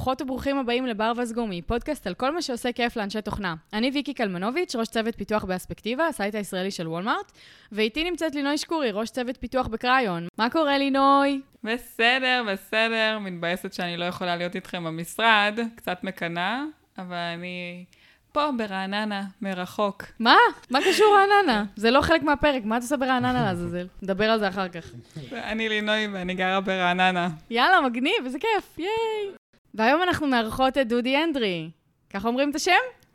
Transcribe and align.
ברוכות 0.00 0.22
וברוכים 0.22 0.58
הבאים 0.58 0.86
לברווז 0.86 1.32
גומי, 1.32 1.62
פודקאסט 1.62 2.06
על 2.06 2.14
כל 2.14 2.34
מה 2.34 2.42
שעושה 2.42 2.72
כיף 2.72 2.96
לאנשי 2.96 3.22
תוכנה. 3.22 3.54
אני 3.72 3.90
ויקי 3.94 4.14
קלמנוביץ', 4.14 4.76
ראש 4.76 4.88
צוות 4.88 5.16
פיתוח 5.16 5.44
באספקטיבה, 5.44 6.06
ה 6.06 6.12
site 6.12 6.34
הישראלי 6.34 6.70
של 6.70 6.88
וולמארט, 6.88 7.32
ואיתי 7.72 8.10
נמצאת 8.10 8.34
לינוי 8.34 8.58
שקורי, 8.58 8.90
ראש 8.90 9.10
צוות 9.10 9.36
פיתוח 9.36 9.66
בקריון. 9.66 10.26
מה 10.38 10.50
קורה 10.50 10.78
לינוי? 10.78 11.40
בסדר, 11.64 12.44
בסדר, 12.52 13.18
מתבאסת 13.20 13.72
שאני 13.72 13.96
לא 13.96 14.04
יכולה 14.04 14.36
להיות 14.36 14.54
איתכם 14.54 14.84
במשרד, 14.84 15.58
קצת 15.76 16.04
מקנאה, 16.04 16.62
אבל 16.98 17.16
אני 17.16 17.84
פה 18.32 18.50
ברעננה, 18.58 19.22
מרחוק. 19.42 20.04
מה? 20.18 20.36
מה 20.70 20.78
קשור 20.88 21.16
רעננה? 21.16 21.64
זה 21.76 21.90
לא 21.90 22.00
חלק 22.00 22.22
מהפרק, 22.22 22.64
מה 22.64 22.76
אתה 22.76 22.84
עושה 22.84 22.96
ברעננה 22.96 23.42
לעזאזל? 23.42 23.86
נדבר 24.02 24.30
על 24.30 24.38
זה 24.38 24.48
אחר 24.48 24.68
כך. 24.68 24.90
אני 25.32 25.68
לינוי 25.68 26.06
ואני 26.06 26.34
גרה 26.34 26.60
ברעננה. 26.60 27.28
יאללה, 27.50 27.80
מגניב, 27.80 28.24
איזה 28.24 28.38
כיף, 28.38 28.78
ייי. 28.78 29.40
והיום 29.74 30.02
אנחנו 30.02 30.26
מארחות 30.26 30.78
את 30.78 30.88
דודי 30.88 31.16
אנדרי. 31.24 31.70
ככה 32.10 32.28
אומרים 32.28 32.50
את 32.50 32.54
השם? 32.54 32.72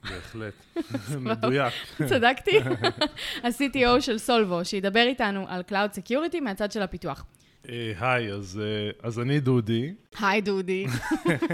בהחלט, 0.10 0.54
מדויק. 1.20 1.74
צדקתי? 2.10 2.60
ה-CTO 3.44 4.02
של 4.02 4.18
סולבו, 4.18 4.66
שידבר 4.66 5.04
איתנו 5.08 5.46
על 5.48 5.64
Cloud 5.70 5.98
Security 5.98 6.42
מהצד 6.42 6.72
של 6.72 6.82
הפיתוח. 6.82 7.26
אה, 7.70 7.94
היי, 8.00 8.32
אז, 8.32 8.62
אה, 8.64 9.08
אז 9.08 9.20
אני 9.20 9.40
דודי. 9.40 9.94
היי, 10.20 10.42
דודי. 10.42 10.86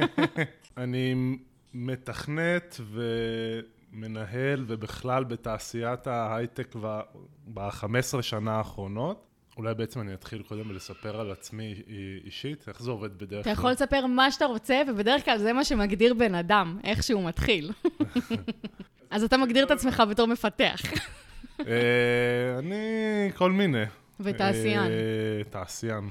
אני 0.78 1.16
מתכנת 1.74 2.82
ומנהל 3.94 4.66
ובכלל 4.68 5.24
בתעשיית 5.24 6.08
ההייטק 6.08 6.76
ב-15 7.54 8.22
שנה 8.22 8.52
האחרונות. 8.52 9.31
אולי 9.58 9.74
בעצם 9.74 10.02
אני 10.02 10.14
אתחיל 10.14 10.44
קודם 10.44 10.68
בלספר 10.68 11.20
על 11.20 11.32
עצמי 11.32 11.82
אישית, 12.26 12.68
איך 12.68 12.82
זה 12.82 12.92
עובד 12.92 13.18
בדרך 13.18 13.30
כלל? 13.30 13.40
אתה 13.42 13.50
יכול 13.50 13.72
לספר 13.72 14.06
מה 14.06 14.32
שאתה 14.32 14.46
רוצה, 14.46 14.82
ובדרך 14.88 15.26
כלל 15.26 15.38
זה 15.38 15.54
מה 15.54 15.64
שמגדיר 15.64 16.14
בן 16.14 16.36
אדם, 16.36 16.80
איך 16.84 17.04
שהוא 17.04 17.26
מתחיל. 17.26 17.72
אז 19.10 19.24
אתה 19.24 19.38
מגדיר 19.38 19.66
את 19.66 19.72
עצמך 19.72 20.04
בתור 20.10 20.28
מפתח. 20.28 20.82
אה, 21.60 22.60
אני 22.60 22.78
כל 23.36 23.52
מיני. 23.52 23.84
ותעשיין. 24.20 24.92
אה, 24.92 25.44
תעשיין. 25.50 26.10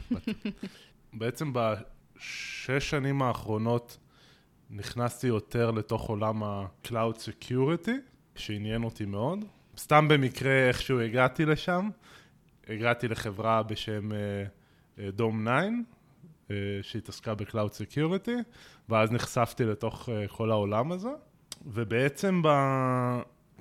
בעצם 1.12 1.52
בשש 1.52 2.90
שנים 2.90 3.22
האחרונות 3.22 3.98
נכנסתי 4.70 5.26
יותר 5.26 5.70
לתוך 5.70 6.08
עולם 6.08 6.42
ה-Cloud 6.42 7.16
Security, 7.16 7.90
שעניין 8.34 8.84
אותי 8.84 9.04
מאוד. 9.04 9.44
סתם 9.76 10.08
במקרה 10.08 10.68
איכשהו 10.68 11.00
הגעתי 11.00 11.44
לשם. 11.44 11.88
הגעתי 12.68 13.08
לחברה 13.08 13.62
בשם 13.62 14.08
דום 15.12 15.48
uh, 15.48 15.50
9, 15.50 15.66
uh, 16.48 16.52
שהתעסקה 16.82 17.34
ב-Cloud 17.34 17.52
Security, 17.54 18.30
ואז 18.88 19.12
נחשפתי 19.12 19.64
לתוך 19.64 20.08
uh, 20.08 20.32
כל 20.32 20.50
העולם 20.50 20.92
הזה, 20.92 21.10
ובעצם 21.66 22.42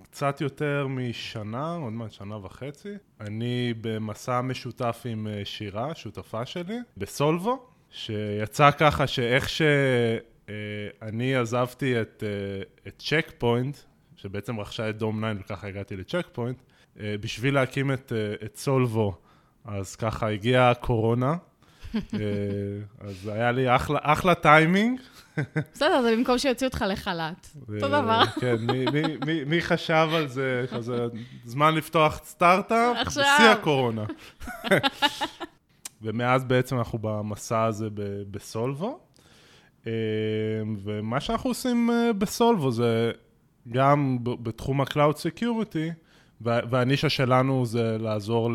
קצת 0.04 0.42
יותר 0.42 0.88
משנה, 0.90 1.76
עוד 1.76 1.94
מעט 1.94 2.12
שנה 2.12 2.46
וחצי, 2.46 2.94
אני 3.22 3.74
במסע 3.82 4.42
משותף 4.42 5.02
עם 5.06 5.28
שירה, 5.44 5.96
שותפה 5.96 6.46
שלי, 6.46 6.78
בסולבו, 6.98 7.70
שיצא 7.92 8.72
ככה 8.72 9.08
שאיך 9.08 9.50
שאני 9.50 11.36
עזבתי 11.36 12.02
את, 12.02 12.24
את 12.88 12.94
צ'ק 13.00 13.32
פוינט, 13.38 13.78
שבעצם 14.22 14.60
רכשה 14.60 14.90
את 14.90 14.98
Dome9 14.98 15.40
וככה 15.40 15.68
הגעתי 15.68 15.98
לצ'ק 15.98 16.28
פוינט, 16.32 16.58
אה, 17.00 17.16
בשביל 17.22 17.54
להקים 17.54 17.92
את, 17.92 18.14
אה, 18.16 18.46
את 18.46 18.58
סולבו, 18.58 19.18
אז 19.66 19.96
ככה 19.96 20.30
הגיעה 20.30 20.72
הקורונה, 20.72 21.36
אה, 21.96 22.00
אז 23.08 23.28
היה 23.28 23.52
לי 23.52 23.76
אחלה, 23.76 24.00
אחלה 24.02 24.36
טיימינג. 24.36 25.00
בסדר, 25.74 26.02
זה 26.02 26.16
במקום 26.16 26.38
שיוציאו 26.38 26.68
אותך 26.68 26.86
לחל"ת. 26.88 27.48
אותו 27.76 27.88
דבר. 27.88 28.26
כן, 28.26 28.56
מי, 29.46 29.62
חשב 29.62 30.08
על 30.14 30.28
זה, 30.28 30.66
כזה, 30.72 31.08
זמן 31.46 31.76
לפתוח 31.76 32.22
סטארט-אפ? 32.24 32.98
עכשיו. 33.00 33.24
בשיא 33.24 33.50
הקורונה. 33.50 34.06
ומאז 36.02 36.44
בעצם 36.44 36.78
אנחנו 36.78 37.00
במסע 37.02 37.64
הזה 37.64 37.88
בסולבו. 38.32 39.00
ומה 40.84 41.20
שאנחנו 41.20 41.50
עושים 41.50 41.90
בסולבו 42.18 42.72
זה 42.72 43.12
גם 43.68 44.18
בתחום 44.24 44.82
ה-Cloud 44.82 45.16
Security, 45.16 45.94
והנישה 46.42 47.10
שלנו 47.10 47.66
זה 47.66 47.98
לעזור 48.00 48.52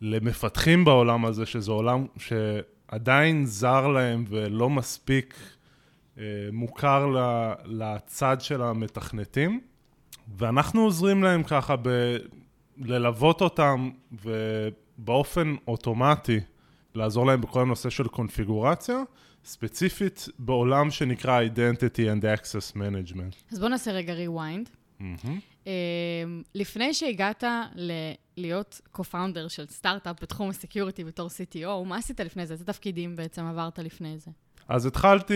למפתחים 0.00 0.84
בעולם 0.84 1.24
הזה, 1.24 1.46
שזה 1.46 1.72
עולם 1.72 2.06
שעדיין 2.16 3.46
זר 3.46 3.88
להם 3.88 4.24
ולא 4.28 4.70
מספיק 4.70 5.34
אה, 6.18 6.24
מוכר 6.52 7.06
לצד 7.64 8.36
של 8.40 8.62
המתכנתים, 8.62 9.60
ואנחנו 10.38 10.80
עוזרים 10.80 11.22
להם 11.22 11.42
ככה. 11.42 11.74
ללוות 12.78 13.40
אותם 13.40 13.90
ובאופן 14.12 15.54
אוטומטי 15.68 16.40
לעזור 16.94 17.26
להם 17.26 17.40
בכל 17.40 17.60
הנושא 17.60 17.90
של 17.90 18.08
קונפיגורציה, 18.08 19.02
ספציפית 19.48 20.28
בעולם 20.38 20.90
שנקרא 20.90 21.40
Identity 21.42 22.20
and 22.20 22.22
Access 22.40 22.76
Management. 22.76 23.52
אז 23.52 23.58
בוא 23.60 23.68
נעשה 23.68 23.92
רגע 23.92 24.14
rewind. 24.14 24.68
Mm-hmm. 25.00 25.28
אמ, 25.66 26.42
לפני 26.54 26.94
שהגעת 26.94 27.44
ל- 27.74 27.90
להיות 28.36 28.80
co-founder 28.96 29.48
של 29.48 29.66
סטארט-אפ 29.66 30.16
בתחום 30.22 30.50
ה 30.50 30.56
security 30.56 31.04
בתור 31.04 31.28
CTO, 31.28 31.84
מה 31.86 31.96
עשית 31.96 32.20
לפני 32.20 32.46
זה? 32.46 32.52
איזה 32.52 32.64
תפקידים 32.64 33.16
בעצם 33.16 33.44
עברת 33.44 33.78
לפני 33.78 34.18
זה? 34.18 34.30
אז 34.68 34.86
התחלתי, 34.86 35.34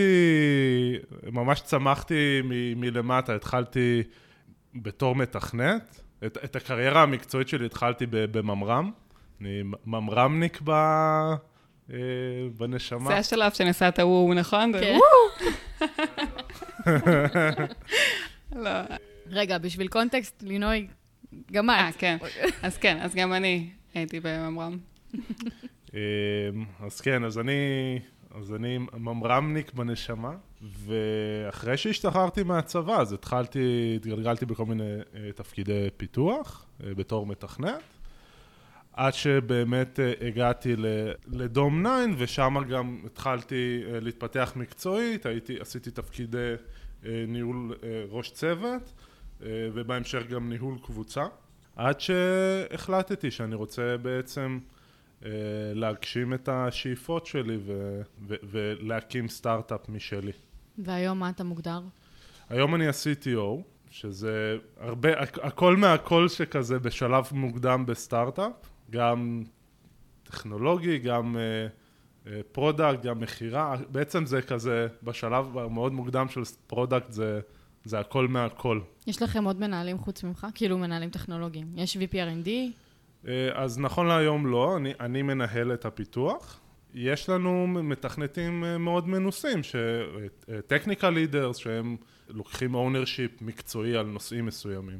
ממש 1.31 1.61
צמחתי 1.61 2.41
מ- 2.43 2.79
מלמטה, 2.81 3.35
התחלתי 3.35 4.03
בתור 4.75 5.15
מתכנת. 5.15 6.01
את, 6.25 6.37
את 6.43 6.55
הקריירה 6.55 7.03
המקצועית 7.03 7.47
שלי 7.47 7.65
התחלתי 7.65 8.05
בממר"ם. 8.11 8.91
אני 9.41 9.61
ממר"מניק 9.85 10.61
ב... 10.63 10.71
אה, 11.91 11.97
בנשמה. 12.57 13.07
זה 13.09 13.17
השלב 13.17 13.51
שנסעת 13.51 13.99
וואו, 13.99 14.33
נכון? 14.33 14.71
כן. 14.79 14.97
לא. 18.55 18.69
רגע, 19.29 19.57
בשביל 19.57 19.87
קונטקסט, 19.87 20.43
לינוי, 20.43 20.87
גם 21.51 21.69
את. 21.69 21.75
אה, 21.75 21.91
כן. 21.97 22.17
אז 22.61 22.77
כן, 22.77 22.97
אז 23.01 23.15
גם 23.15 23.33
אני 23.33 23.69
הייתי 23.93 24.19
בממר"ם. 24.19 24.77
אמ, 25.93 25.99
אז 26.79 27.01
כן, 27.01 27.23
אז 27.23 27.39
אני, 27.39 27.99
אז 28.31 28.53
אני 28.53 28.77
ממר"מניק 28.77 29.73
בנשמה, 29.73 30.35
ואחרי 30.61 31.77
שהשתחררתי 31.77 32.43
מהצבא, 32.43 33.01
אז 33.01 33.13
התחלתי, 33.13 33.93
התגלגלתי 33.95 34.45
בכל 34.45 34.65
מיני 34.65 34.97
אה, 35.15 35.31
תפקידי 35.35 35.87
פיתוח, 35.97 36.65
אה, 36.83 36.93
בתור 36.93 37.25
מתכנת, 37.25 37.81
עד 38.93 39.13
שבאמת 39.13 39.99
אה, 39.99 40.13
הגעתי 40.27 40.75
לדום 41.27 41.83
9, 41.83 42.13
ושם 42.17 42.55
גם 42.69 43.01
התחלתי 43.05 43.83
להתפתח 43.87 44.53
מקצועית, 44.55 45.25
הייתי, 45.25 45.59
עשיתי 45.59 45.91
תפקידי 45.91 46.53
ניהול 47.03 47.75
ראש 48.09 48.31
צוות. 48.31 48.93
אה, 49.45 49.67
ובהמשך 49.73 50.27
גם 50.29 50.49
ניהול 50.49 50.77
קבוצה, 50.83 51.25
עד 51.75 51.99
שהחלטתי 51.99 53.31
שאני 53.31 53.55
רוצה 53.55 53.97
בעצם 54.01 54.59
אה, 55.25 55.29
להגשים 55.75 56.33
את 56.33 56.49
השאיפות 56.49 57.25
שלי 57.25 57.57
ו- 57.65 58.01
ו- 58.27 58.35
ולהקים 58.43 59.27
סטארט-אפ 59.27 59.89
משלי. 59.89 60.31
והיום 60.77 61.19
מה 61.19 61.29
אתה 61.29 61.43
מוגדר? 61.43 61.81
היום 62.49 62.75
אני 62.75 62.87
ה-CTO, 62.87 63.61
שזה 63.91 64.57
הרבה, 64.79 65.09
הכל 65.19 65.77
מהכל 65.77 66.27
שכזה 66.27 66.79
בשלב 66.79 67.23
מוקדם 67.31 67.85
בסטארט-אפ, 67.85 68.51
גם 68.93 69.43
טכנולוגי, 70.23 70.99
גם 70.99 71.35
product, 72.51 72.99
uh, 72.99 73.03
uh, 73.03 73.07
גם 73.07 73.19
מכירה, 73.19 73.75
בעצם 73.89 74.25
זה 74.25 74.41
כזה 74.41 74.87
בשלב 75.03 75.57
המאוד 75.57 75.93
מוקדם 75.93 76.29
של 76.29 76.41
product 76.67 77.11
זה 77.11 77.41
זה 77.85 77.99
הכל 77.99 78.27
מהכל. 78.27 78.79
יש 79.07 79.21
לכם 79.21 79.43
עוד 79.43 79.59
מנהלים 79.59 79.97
חוץ 79.97 80.23
ממך? 80.23 80.47
כאילו 80.55 80.77
מנהלים 80.77 81.09
טכנולוגיים. 81.09 81.67
יש 81.75 81.97
VP 81.97 82.14
R&D? 82.14 82.49
אה, 83.27 83.49
אז 83.53 83.79
נכון 83.79 84.07
להיום 84.07 84.47
לא, 84.47 84.77
אני, 84.77 84.93
אני 84.99 85.21
מנהל 85.21 85.73
את 85.73 85.85
הפיתוח. 85.85 86.59
יש 86.93 87.29
לנו 87.29 87.67
מתכנתים 87.67 88.63
אה, 88.63 88.77
מאוד 88.77 89.07
מנוסים, 89.07 89.63
ש... 89.63 89.75
אה, 89.75 90.59
technical 90.69 91.15
leaders, 91.15 91.57
שהם 91.57 91.97
לוקחים 92.29 92.75
ownership 92.75 93.43
מקצועי 93.43 93.95
על 93.95 94.05
נושאים 94.05 94.45
מסוימים. 94.45 94.99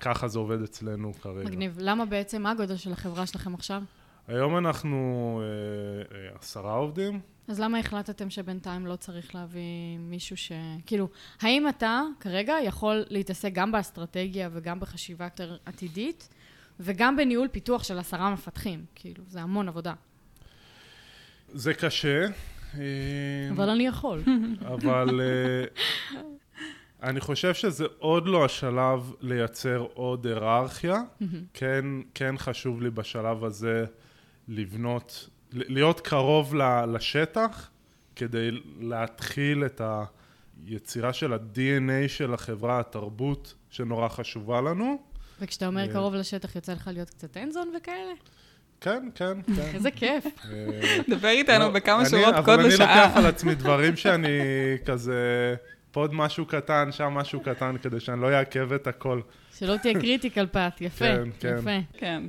ככה 0.00 0.28
זה 0.28 0.38
עובד 0.38 0.62
אצלנו 0.62 1.12
כרגע. 1.14 1.48
מגניב. 1.48 1.76
למה 1.80 2.04
בעצם, 2.04 2.42
מה 2.42 2.50
הגודל 2.50 2.76
של 2.76 2.92
החברה 2.92 3.26
שלכם 3.26 3.54
עכשיו? 3.54 3.82
היום 4.28 4.56
אנחנו 4.56 5.40
עשרה 6.34 6.72
עובדים. 6.72 7.20
אז 7.48 7.60
למה 7.60 7.78
החלטתם 7.78 8.30
שבינתיים 8.30 8.86
לא 8.86 8.96
צריך 8.96 9.34
להביא 9.34 9.98
מישהו 9.98 10.36
ש... 10.36 10.52
כאילו, 10.86 11.08
האם 11.40 11.68
אתה 11.68 12.02
כרגע 12.20 12.54
יכול 12.64 13.04
להתעסק 13.10 13.52
גם 13.52 13.72
באסטרטגיה 13.72 14.48
וגם 14.52 14.80
בחשיבה 14.80 15.24
יותר 15.24 15.56
עתידית, 15.66 16.28
וגם 16.80 17.16
בניהול 17.16 17.48
פיתוח 17.48 17.84
של 17.84 17.98
עשרה 17.98 18.30
מפתחים? 18.30 18.84
כאילו, 18.94 19.24
זה 19.26 19.40
המון 19.40 19.68
עבודה. 19.68 19.94
זה 21.48 21.74
קשה. 21.74 22.26
אבל 23.50 23.68
אני 23.70 23.86
יכול. 23.86 24.22
אבל 24.74 25.20
אה, 25.20 25.64
אני 27.02 27.20
חושב 27.20 27.54
שזה 27.54 27.84
עוד 27.98 28.26
לא 28.26 28.44
השלב 28.44 29.12
לייצר 29.20 29.86
עוד 29.94 30.26
היררכיה. 30.26 31.02
כן, 31.54 31.84
כן 32.14 32.34
חשוב 32.38 32.82
לי 32.82 32.90
בשלב 32.90 33.44
הזה 33.44 33.84
לבנות, 34.48 35.28
להיות 35.52 36.00
קרוב 36.00 36.54
לשטח, 36.94 37.70
כדי 38.16 38.50
להתחיל 38.80 39.64
את 39.64 39.80
היצירה 40.66 41.12
של 41.12 41.32
ה-DNA 41.32 42.08
של 42.08 42.34
החברה, 42.34 42.80
התרבות, 42.80 43.54
שנורא 43.70 44.08
חשובה 44.08 44.60
לנו. 44.60 45.02
וכשאתה 45.40 45.66
אומר 45.66 45.92
קרוב 45.92 46.14
לשטח, 46.14 46.56
יוצא 46.56 46.72
לך 46.72 46.90
להיות 46.92 47.10
קצת 47.10 47.36
אנזון 47.36 47.72
וכאלה? 47.76 48.12
כן, 48.80 49.08
כן, 49.14 49.38
כן. 49.56 49.70
איזה 49.74 49.90
כיף. 49.90 50.24
אה, 50.24 50.98
דבר 51.08 51.28
איתנו 51.28 51.64
לא, 51.64 51.70
בכמה 51.70 52.08
שורות 52.08 52.34
קוד 52.34 52.48
אבל 52.48 52.60
אני 52.60 52.68
לשעה. 52.68 53.04
לוקח 53.06 53.16
על 53.16 53.26
עצמי 53.26 53.54
דברים 53.54 53.96
שאני 53.96 54.28
כזה, 54.84 55.54
פה 55.96 56.00
עוד 56.00 56.14
משהו 56.14 56.46
קטן, 56.46 56.92
שם 56.92 57.04
משהו 57.04 57.40
קטן, 57.40 57.76
כדי 57.82 58.00
שאני 58.00 58.22
לא 58.22 58.32
אעכב 58.32 58.72
את 58.72 58.86
הכל. 58.86 59.20
שלא 59.58 59.76
תהיה 59.76 59.94
critical 60.00 60.46
path, 60.46 60.80
יפה. 60.80 61.04
כן, 61.04 61.28
כן. 61.40 61.56
יפה. 61.58 61.98
כן, 61.98 62.22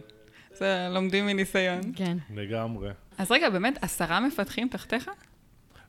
זה 0.53 0.87
לומדים 0.91 1.25
מניסיון. 1.25 1.81
כן. 1.95 2.17
לגמרי. 2.35 2.89
אז 3.17 3.31
רגע, 3.31 3.49
באמת, 3.49 3.83
עשרה 3.83 4.19
מפתחים 4.19 4.67
תחתיך? 4.67 5.09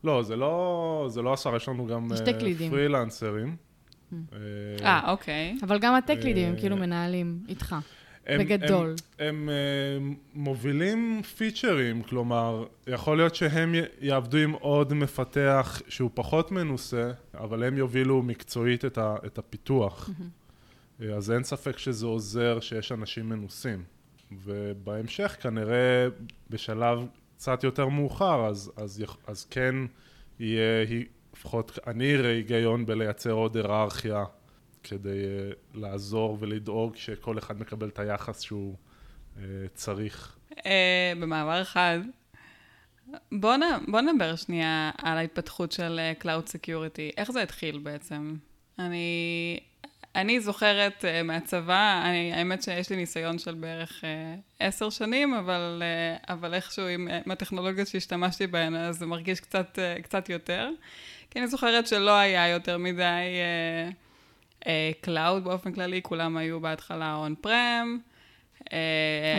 לא, 0.04 0.22
זה 0.22 0.36
לא, 0.36 1.06
זה 1.10 1.22
לא 1.22 1.32
עשר, 1.32 1.56
יש 1.56 1.69
לנו 1.69 1.86
גם 1.86 2.08
יש 2.14 2.20
אה. 2.20 2.70
פרילנסרים. 2.70 3.56
אה, 4.12 4.19
אה, 4.82 5.10
אוקיי. 5.10 5.58
אבל 5.62 5.78
גם 5.78 5.94
ה 5.94 5.99
tech 5.99 6.16
lead 6.22 6.40
ים 6.40 6.48
הם 6.48 6.54
אה, 6.54 6.60
כאילו 6.60 6.76
מנהלים 6.76 7.38
איתך. 7.48 7.76
הם- 8.28 8.40
בגדול. 8.40 8.94
הם, 9.19 9.26
הם 9.28 9.48
אה, 9.48 10.14
מובילים 10.34 11.22
פיצ'רים, 11.36 12.02
כלומר, 12.02 12.66
יכול 12.86 13.16
להיות 13.16 13.34
שהם 13.34 13.75
יעבדו 14.00 14.38
עם 14.38 14.52
עוד 14.52 14.92
מפתח 14.94 15.82
שהוא 15.88 16.10
פחות 16.14 16.52
מנוסה, 16.52 17.10
אבל 17.34 17.62
הם 17.62 17.76
יובילו 17.76 18.22
מקצועית 18.22 18.84
את, 18.84 18.98
ה, 18.98 19.16
את 19.26 19.38
הפיתוח. 19.38 20.10
אה, 21.02 21.14
אז 21.14 21.30
אין 21.30 21.44
ספק 21.44 21.78
שזה 21.78 22.06
עוזר 22.06 22.60
שיש 22.60 22.92
אנשים 22.92 23.28
מנוסים. 23.28 23.84
ובהמשך 24.44 25.36
כנראה 25.40 26.06
בשלב 26.50 26.98
קצת 27.36 27.64
יותר 27.64 27.88
מאוחר, 27.88 28.46
אז, 28.46 28.72
אז, 28.76 29.04
אז 29.26 29.46
כן 29.50 29.75
יהיה, 30.40 30.86
לפחות 31.36 31.78
אני 31.86 32.14
אראה 32.16 32.30
היגיון 32.30 32.86
בלייצר 32.86 33.32
עוד 33.32 33.56
היררכיה 33.56 34.25
כדי 34.82 35.22
uh, 35.25 35.78
לעזור 35.78 36.36
ולדאוג 36.40 36.96
שכל 36.96 37.38
אחד 37.38 37.60
מקבל 37.60 37.88
את 37.88 37.98
היחס 37.98 38.40
שהוא 38.40 38.75
uh, 39.36 39.40
צריך. 39.75 40.36
אה, 40.66 41.12
במעבר 41.20 41.62
אחד, 41.62 41.98
בוא, 43.32 44.00
נדבר 44.00 44.36
שנייה 44.36 44.90
על 45.02 45.19
ההתפתחות 45.19 45.72
של 45.72 46.00
אה, 46.00 46.12
Cloud 46.22 46.48
Security. 46.48 47.14
איך 47.16 47.30
זה 47.30 47.42
התחיל 47.42 47.78
בעצם? 47.78 48.36
אני, 48.78 49.60
אני 50.14 50.40
זוכרת 50.40 51.04
מהצבא, 51.25 52.02
אני, 52.04 52.32
האמת 52.34 52.62
שיש 52.62 52.90
לי 52.90 52.96
ניסיון 52.96 53.38
של 53.38 53.54
בערך 53.54 54.04
אה, 54.04 54.34
עשר 54.58 54.90
שנים, 54.90 55.34
אבל, 55.34 55.82
אבל 56.28 56.54
איכשהו 56.54 56.86
עם, 56.86 57.08
עם 57.26 57.32
הטכנולוגיות 57.32 57.88
שהשתמשתי 57.88 58.46
בהן, 58.46 58.75
אז 58.75 58.98
זה 58.98 59.06
מרגיש 59.06 59.40
קצת, 59.40 59.78
קצת 60.02 60.28
יותר. 60.28 60.70
כי 61.30 61.38
אני 61.38 61.48
זוכרת 61.48 61.86
שלא 61.86 62.10
היה 62.10 62.48
יותר 62.48 62.78
מדי 62.78 63.02
uh, 63.92 63.94
uh, 64.62 64.66
Cloud 65.05 65.40
באופן 65.44 65.72
כללי, 65.72 66.02
כולם 66.02 66.37
היו 66.37 66.60
בהתחלה 66.60 67.14
on-prem. 67.14 67.98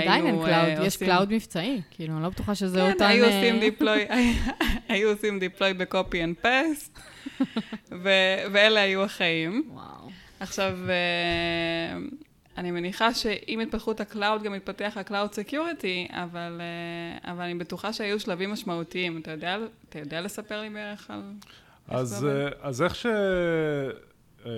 עדיין 0.02 0.26
אין 0.26 0.36
cloud, 0.46 0.86
יש 0.86 0.98
cloud 0.98 1.34
מבצעי. 1.34 1.82
כאילו, 1.92 2.14
אני 2.16 2.24
לא 2.24 2.30
בטוחה 2.30 2.56
שזה 2.56 2.82
אותן... 2.82 2.98
כן, 2.98 3.06
היו 3.06 3.24
אה, 3.26 3.38
עושים 3.38 3.60
deploy, 3.70 4.06
היו 4.90 5.10
עושים 5.10 5.40
deploy 5.40 5.74
ב 5.74 5.84
copy 5.84 6.24
and 6.24 6.36
paste, 6.42 7.00
ואלה 8.52 8.82
היו 8.82 9.04
החיים. 9.04 9.70
וואו. 9.74 10.10
עכשיו, 10.40 10.78
אה, 10.90 11.98
אני 12.58 12.72
מניחה 12.72 13.14
שעם 13.14 13.60
התפתחות 13.60 14.00
ה 14.00 14.07
cloud 14.07 14.44
גם 14.44 14.54
התפתח 14.54 14.94
ה 14.96 15.02
cloud 15.02 15.34
security, 15.34 16.08
אבל, 16.12 16.62
אה, 16.62 17.32
אבל 17.32 17.42
אני 17.42 17.56
בטוחה 17.56 17.94
שהיו 17.94 18.20
שלבים 18.20 18.52
משמעותיים. 18.52 19.22
אתה 19.22 19.32
יודע, 19.32 19.58
אתה 19.90 20.00
יודע 20.00 20.22
לספר 20.22 20.62
לי 20.62 20.70
בערך 20.70 21.10
על... 21.10 21.22
אז 22.62 22.82
איך 22.82 22.96
ש... 22.96 23.06
Uh, 24.50 24.52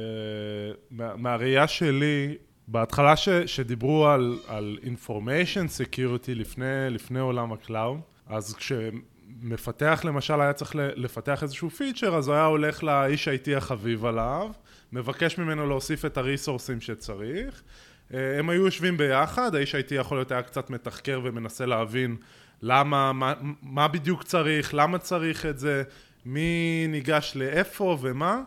מה, 0.92 1.16
מהראייה 1.16 1.68
שלי, 1.68 2.36
בהתחלה 2.68 3.16
ש, 3.16 3.30
שדיברו 3.30 4.08
על, 4.08 4.40
על 4.48 4.78
information 4.84 5.68
security 5.82 6.32
לפני, 6.36 6.90
לפני 6.90 7.20
עולם 7.20 7.54
ה 7.54 7.60
cloud, 7.60 8.00
אז 8.28 8.56
כשמפתח 8.56 10.02
למשל 10.04 10.42
היה 10.42 10.54
צריך 10.54 10.76
לפתח 10.76 11.44
איזשהו 11.44 11.70
פיצ'ר, 11.70 12.16
אז 12.16 12.28
הוא 12.28 12.36
היה 12.36 12.46
הולך 12.46 12.84
לאיש 12.84 13.28
IT 13.28 13.58
החביב 13.58 14.06
עליו, 14.06 14.50
מבקש 14.92 15.38
ממנו 15.38 15.68
להוסיף 15.68 16.06
את 16.06 16.18
ה 16.18 16.23
resource 16.23 16.70
ים 16.70 16.81
שצריך. 16.82 17.64
אה, 18.14 18.40
הם 18.40 18.50
היו 18.50 18.66
יושבים 18.66 18.98
ביחד, 18.98 19.56
האיש 19.56 19.76
IT 19.76 19.94
יכול 19.96 20.18
להיות 20.18 20.32
היה 20.32 20.42
קצת 20.42 20.70
מתחקר 20.70 21.22
ומנסה 21.24 21.66
להבין 21.66 22.16
למה, 22.62 23.14
מה, 23.14 23.34
מה 23.62 23.88
בדיוק 23.88 24.24
צריך, 24.24 24.74
למה 24.74 24.98
צריך 24.98 25.46
את 25.46 25.60
זה, 25.60 25.84
מי 26.26 26.86
ניגש 26.90 27.34
לאיפה 27.36 27.98
ומה. 28.02 28.42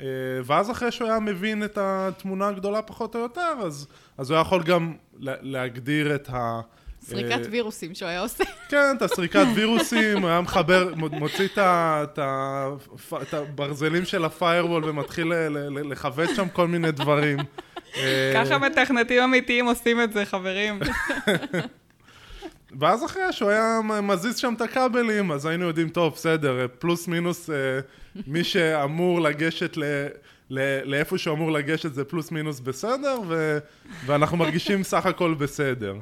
אה, 0.00 0.04
ואז 0.44 0.70
אחרי 0.70 0.92
שהוא 0.92 1.08
היה 1.08 1.20
מבין 1.20 1.64
את 1.64 1.78
התמונה 1.80 2.48
הגדולה 2.48 2.82
פחות 2.82 3.14
או 3.14 3.20
יותר, 3.20 3.52
אז, 3.64 3.86
אז 4.18 4.30
הוא 4.30 4.36
היה 4.36 4.42
יכול 4.42 4.62
גם 4.62 4.94
לה- 5.18 5.34
להגדיר 5.40 6.14
את 6.14 6.28
ה... 6.32 6.60
סריקת 7.02 7.32
אה, 7.44 7.50
וירוסים 7.50 7.94
שהוא 7.94 8.08
היה 8.08 8.20
עושה. 8.20 8.44
כן, 8.70 8.94
את 8.96 9.02
הסריקת 9.02 9.44
וירוסים, 9.54 10.18
הוא 10.18 10.28
היה 10.28 10.40
מחבר, 10.40 10.94
מוציא 10.96 11.48
את 13.22 13.34
הברזלים 13.34 14.04
של 14.04 14.24
הפיירוול 14.24 14.84
ומתחיל 14.84 15.32
לכבד 15.70 16.26
שם 16.34 16.48
כל 16.48 16.68
מיני 16.68 16.92
דברים. 16.92 17.38
ככה 18.34 18.58
מתכנתים 18.58 19.22
אמיתיים 19.22 19.66
עושים 19.66 20.02
את 20.02 20.12
זה, 20.12 20.24
חברים. 20.24 20.80
ואז 22.80 23.04
אחרי 23.04 23.32
שהוא 23.32 23.50
היה 23.50 23.80
מזיז 24.02 24.36
שם 24.36 24.54
את 24.56 24.60
הכבלים, 24.60 25.32
אז 25.32 25.46
היינו 25.46 25.64
יודעים, 25.64 25.88
טוב, 25.88 26.12
בסדר, 26.14 26.66
פלוס 26.78 27.08
מינוס, 27.08 27.50
אה, 27.50 27.54
מי 28.26 28.44
שאמור 28.44 29.20
לגשת 29.20 29.76
ל... 29.76 29.82
לאיפה 30.84 31.18
שהוא 31.18 31.34
אמור 31.34 31.52
לגשת 31.52 31.94
זה 31.94 32.04
פלוס 32.04 32.30
מינוס 32.30 32.60
בסדר, 32.60 33.20
ו- 33.28 33.58
ואנחנו 34.06 34.36
מרגישים 34.36 34.82
סך 34.82 35.06
הכל 35.06 35.34
בסדר. 35.34 35.94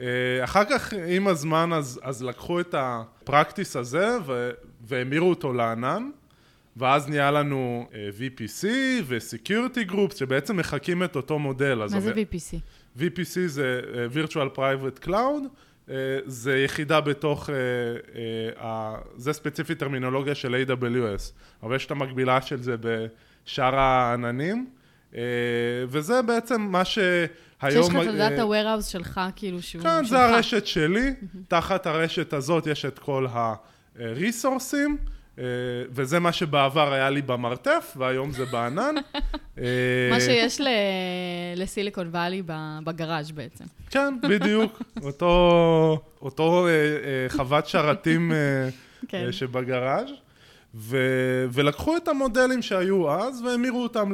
אה, 0.00 0.06
אחר 0.44 0.64
כך, 0.64 0.92
עם 1.08 1.26
הזמן, 1.26 1.72
אז, 1.72 2.00
אז 2.02 2.22
לקחו 2.22 2.60
את 2.60 2.74
הפרקטיס 2.78 3.76
הזה 3.76 4.18
ו- 4.26 4.50
והמירו 4.80 5.30
אותו 5.30 5.52
לענן, 5.52 6.10
ואז 6.76 7.08
נהיה 7.08 7.30
לנו 7.30 7.88
אה, 7.94 8.08
VPC 8.18 8.64
ו-Security 9.04 9.90
Groups, 9.92 10.16
שבעצם 10.16 10.56
מחקים 10.56 11.02
את 11.02 11.16
אותו 11.16 11.38
מודל. 11.38 11.74
מה 11.74 11.88
זה 11.88 12.12
VPC? 12.12 12.56
VPC 12.98 13.38
זה 13.46 13.80
אה, 13.94 14.06
Virtual 14.24 14.56
Private 14.56 15.06
Cloud, 15.06 15.10
אה, 15.10 15.48
זה 16.26 16.58
יחידה 16.58 17.00
בתוך, 17.00 17.50
אה, 17.50 17.54
אה, 18.60 18.94
זה 19.16 19.32
ספציפית 19.32 19.78
טרמינולוגיה 19.78 20.34
של 20.34 20.64
AWS, 20.68 21.32
אבל 21.62 21.76
יש 21.76 21.86
את 21.86 21.90
המקבילה 21.90 22.40
של 22.40 22.62
זה 22.62 22.76
בשאר 22.80 23.74
העננים, 23.74 24.70
אה, 25.14 25.20
וזה 25.88 26.22
בעצם 26.22 26.60
מה 26.60 26.84
שהיום... 26.84 27.30
שיש 27.70 27.88
לך 27.88 27.96
את 27.96 28.06
אה, 28.06 28.26
הדאטה 28.26 28.42
warehouse 28.42 28.82
שלך, 28.82 29.20
כאילו, 29.36 29.62
שהוא 29.62 29.82
כן, 29.82 30.04
שלך. 30.04 30.10
זה 30.10 30.24
הרשת 30.24 30.66
שלי, 30.66 31.14
תחת 31.48 31.86
הרשת 31.86 32.32
הזאת 32.32 32.66
יש 32.66 32.84
את 32.84 32.98
כל 32.98 33.26
הריסורסים, 33.96 34.96
וזה 35.90 36.18
מה 36.20 36.32
שבעבר 36.32 36.92
היה 36.92 37.10
לי 37.10 37.22
במרתף, 37.22 37.92
והיום 37.96 38.32
זה 38.32 38.44
בענן. 38.44 38.94
אה, 39.58 39.64
מה 40.10 40.20
שיש 40.20 40.60
ל- 40.60 40.66
לסיליקון 41.56 42.08
וואלי 42.08 42.42
בגראז' 42.84 43.30
בעצם. 43.30 43.64
כן, 43.90 44.14
בדיוק. 44.22 44.82
אותו, 45.06 46.00
אותו 46.22 46.66
אה, 46.66 46.70
אה, 46.70 47.26
חוות 47.28 47.66
שרתים 47.66 48.32
אה, 48.32 48.36
כן. 49.08 49.24
אה, 49.26 49.32
שבגראז'. 49.32 50.10
ו, 50.74 50.96
ולקחו 51.52 51.96
את 51.96 52.08
המודלים 52.08 52.62
שהיו 52.62 53.10
אז 53.10 53.42
והמירו 53.42 53.82
אותם 53.82 54.12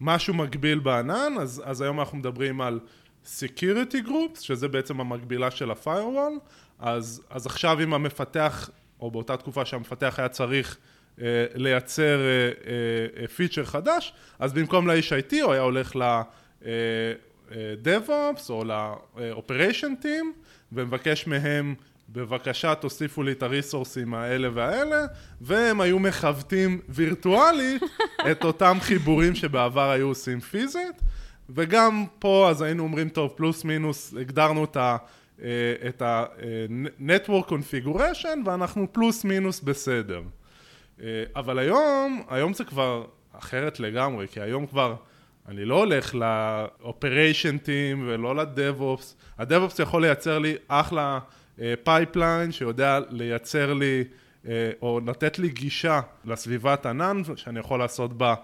למשהו 0.00 0.34
מקביל 0.34 0.78
בענן, 0.78 1.32
אז, 1.40 1.62
אז 1.64 1.80
היום 1.80 2.00
אנחנו 2.00 2.18
מדברים 2.18 2.60
על 2.60 2.80
Security 3.26 4.06
Groups, 4.08 4.40
שזה 4.40 4.68
בעצם 4.68 5.00
המקבילה 5.00 5.50
של 5.50 5.70
ה-Firewall, 5.70 6.38
אז, 6.78 7.22
אז 7.30 7.46
עכשיו 7.46 7.80
אם 7.82 7.94
המפתח, 7.94 8.70
או 9.00 9.10
באותה 9.10 9.36
תקופה 9.36 9.64
שהמפתח 9.64 10.14
היה 10.18 10.28
צריך 10.28 10.76
אה, 11.20 11.46
לייצר 11.54 12.20
אה, 12.20 12.50
אה, 12.66 13.22
אה, 13.22 13.28
פיצ'ר 13.28 13.64
חדש, 13.64 14.12
אז 14.38 14.52
במקום 14.52 14.86
לאיש 14.86 15.12
IT 15.12 15.34
הוא 15.42 15.52
היה 15.52 15.62
הולך 15.62 15.96
ל... 15.96 16.02
אה, 16.02 16.22
אה, 17.52 17.74
או 18.48 18.64
ל-Operation 18.64 20.04
Team 20.04 20.26
ומבקש 20.72 21.26
מהם 21.26 21.74
בבקשה 22.08 22.74
תוסיפו 22.74 23.22
לי 23.22 23.32
את 23.32 23.42
הריסורסים 23.42 24.14
האלה 24.14 24.48
והאלה 24.54 25.04
והם 25.40 25.80
היו 25.80 25.98
מכוותים 25.98 26.80
וירטואלית 26.88 27.82
את 28.30 28.44
אותם 28.44 28.76
חיבורים 28.80 29.34
שבעבר 29.34 29.90
היו 29.90 30.06
עושים 30.06 30.40
פיזית. 30.40 31.02
וגם 31.50 32.04
פה 32.18 32.46
אז 32.50 32.62
היינו 32.62 32.82
אומרים 32.82 33.08
טוב 33.08 33.32
פלוס 33.36 33.64
מינוס 33.64 34.14
הגדרנו 34.20 34.64
את 34.64 34.76
אה, 34.76 34.96
את 35.88 36.02
ה-Network 36.02 37.48
Configuration 37.48 38.38
ואנחנו 38.46 38.92
פלוס 38.92 39.24
מינוס 39.24 39.60
בסדר. 39.60 40.22
אה, 41.02 41.24
אבל 41.36 41.58
היום, 41.58 42.22
היום 42.28 42.52
זה 42.52 42.64
כבר 42.64 43.04
אחרת 43.32 43.80
לגמרי, 43.80 44.28
כי 44.28 44.40
היום 44.40 44.66
כבר 44.66 44.94
אני 45.48 45.64
לא 45.64 45.78
הולך 45.78 46.14
ל-Operation 46.14 47.66
Team 47.66 47.98
ולא 48.06 48.36
ל-DevOps. 48.36 49.04
ה-DevOps 49.38 49.82
יכול 49.82 50.02
לייצר 50.02 50.38
לי 50.38 50.56
אחלה 50.68 51.18
pipeline 51.84 52.52
שיודע 52.52 52.98
לייצר 53.10 53.72
לי 53.72 54.04
או 54.82 55.00
לתת 55.06 55.38
לי 55.38 55.48
גישה 55.48 56.00
לסביבת 56.24 56.86
ענן 56.86 57.22
שאני 57.36 57.60
יכול 57.60 57.78
לעשות 57.78 58.18
בה 58.18 58.34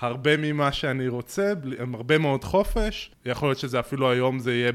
הרבה 0.00 0.36
ממה 0.36 0.72
שאני 0.72 1.08
רוצה, 1.08 1.52
עם 1.78 1.94
הרבה 1.94 2.18
מאוד 2.18 2.44
חופש. 2.44 3.10
יכול 3.26 3.48
להיות 3.48 3.58
שזה 3.58 3.80
אפילו 3.80 4.10
היום 4.10 4.38
זה 4.38 4.54
יהיה 4.54 4.72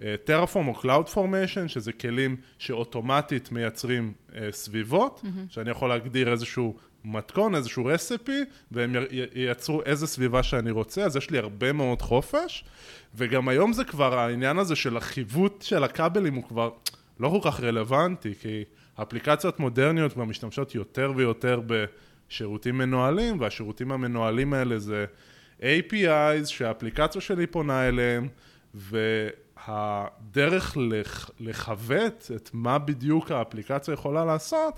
ב-Terraform 0.00 0.68
או 0.68 0.74
Cloud 0.74 1.14
Formation, 1.14 1.68
שזה 1.68 1.92
כלים 1.92 2.36
שאוטומטית 2.58 3.52
מייצרים 3.52 4.12
אה, 4.34 4.48
סביבות, 4.50 5.20
mm-hmm. 5.24 5.52
שאני 5.52 5.70
יכול 5.70 5.88
להגדיר 5.88 6.32
איזשהו 6.32 6.76
מתכון, 7.04 7.54
איזשהו 7.54 7.84
רסיפי, 7.84 8.40
והם 8.72 8.94
ייצרו 9.34 9.82
איזה 9.82 10.06
סביבה 10.06 10.42
שאני 10.42 10.70
רוצה, 10.70 11.04
אז 11.04 11.16
יש 11.16 11.30
לי 11.30 11.38
הרבה 11.38 11.72
מאוד 11.72 12.02
חופש. 12.02 12.64
וגם 13.14 13.48
היום 13.48 13.72
זה 13.72 13.84
כבר, 13.84 14.18
העניין 14.18 14.58
הזה 14.58 14.76
של 14.76 14.96
החיווט 14.96 15.62
של 15.62 15.84
הכבלים 15.84 16.34
הוא 16.34 16.44
כבר 16.44 16.70
לא 17.20 17.28
כל 17.28 17.50
כך 17.50 17.60
רלוונטי, 17.60 18.34
כי 18.40 18.64
אפליקציות 19.02 19.60
מודרניות 19.60 20.12
כבר 20.12 20.24
משתמשות 20.24 20.74
יותר 20.74 21.12
ויותר 21.16 21.60
ב... 21.66 21.84
שירותים 22.28 22.78
מנוהלים, 22.78 23.40
והשירותים 23.40 23.92
המנוהלים 23.92 24.52
האלה 24.52 24.78
זה 24.78 25.04
APIs 25.60 26.46
שהאפליקציה 26.46 27.20
שלי 27.20 27.46
פונה 27.46 27.88
אליהם, 27.88 28.28
והדרך 29.68 30.76
לח, 30.80 31.30
לכוות 31.40 32.30
את 32.36 32.50
מה 32.52 32.78
בדיוק 32.78 33.30
האפליקציה 33.30 33.94
יכולה 33.94 34.24
לעשות, 34.24 34.74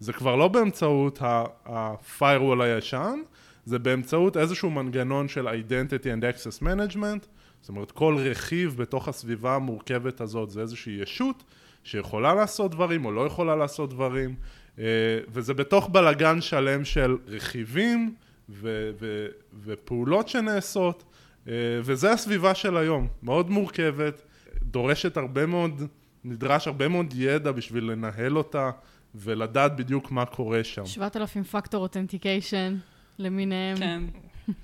זה 0.00 0.12
כבר 0.12 0.36
לא 0.36 0.48
באמצעות 0.48 1.22
ה-firewall 1.22 2.62
הישן, 2.62 3.20
זה 3.64 3.78
באמצעות 3.78 4.36
איזשהו 4.36 4.70
מנגנון 4.70 5.28
של 5.28 5.48
Identity 5.48 6.04
and 6.04 6.22
Access 6.22 6.62
Management, 6.62 7.26
זאת 7.60 7.68
אומרת 7.68 7.90
כל 7.90 8.16
רכיב 8.18 8.76
בתוך 8.76 9.08
הסביבה 9.08 9.56
המורכבת 9.56 10.20
הזאת 10.20 10.50
זה 10.50 10.60
איזושהי 10.60 10.92
ישות 10.92 11.44
שיכולה 11.84 12.34
לעשות 12.34 12.70
דברים 12.70 13.04
או 13.04 13.12
לא 13.12 13.26
יכולה 13.26 13.56
לעשות 13.56 13.90
דברים, 13.90 14.34
אה, 14.78 14.84
וזה 15.28 15.54
בתוך 15.54 15.88
בלגן 15.88 16.40
שלם 16.40 16.84
של 16.84 17.16
רכיבים 17.26 18.14
ו- 18.48 18.90
ו- 19.00 19.26
ופעולות 19.64 20.28
שנעשות, 20.28 21.04
אה, 21.48 21.52
וזה 21.82 22.12
הסביבה 22.12 22.54
של 22.54 22.76
היום, 22.76 23.08
מאוד 23.22 23.50
מורכבת, 23.50 24.22
דורשת 24.64 25.16
הרבה 25.16 25.46
מאוד, 25.46 25.82
נדרש 26.24 26.66
הרבה 26.66 26.88
מאוד 26.88 27.14
ידע 27.16 27.52
בשביל 27.52 27.84
לנהל 27.84 28.36
אותה 28.36 28.70
ולדעת 29.14 29.76
בדיוק 29.76 30.10
מה 30.10 30.24
קורה 30.24 30.64
שם. 30.64 30.86
7,000 30.86 31.42
פקטור 31.42 31.82
אותנטיקיישן 31.82 32.76
למיניהם. 33.18 33.76
כן. 33.76 34.02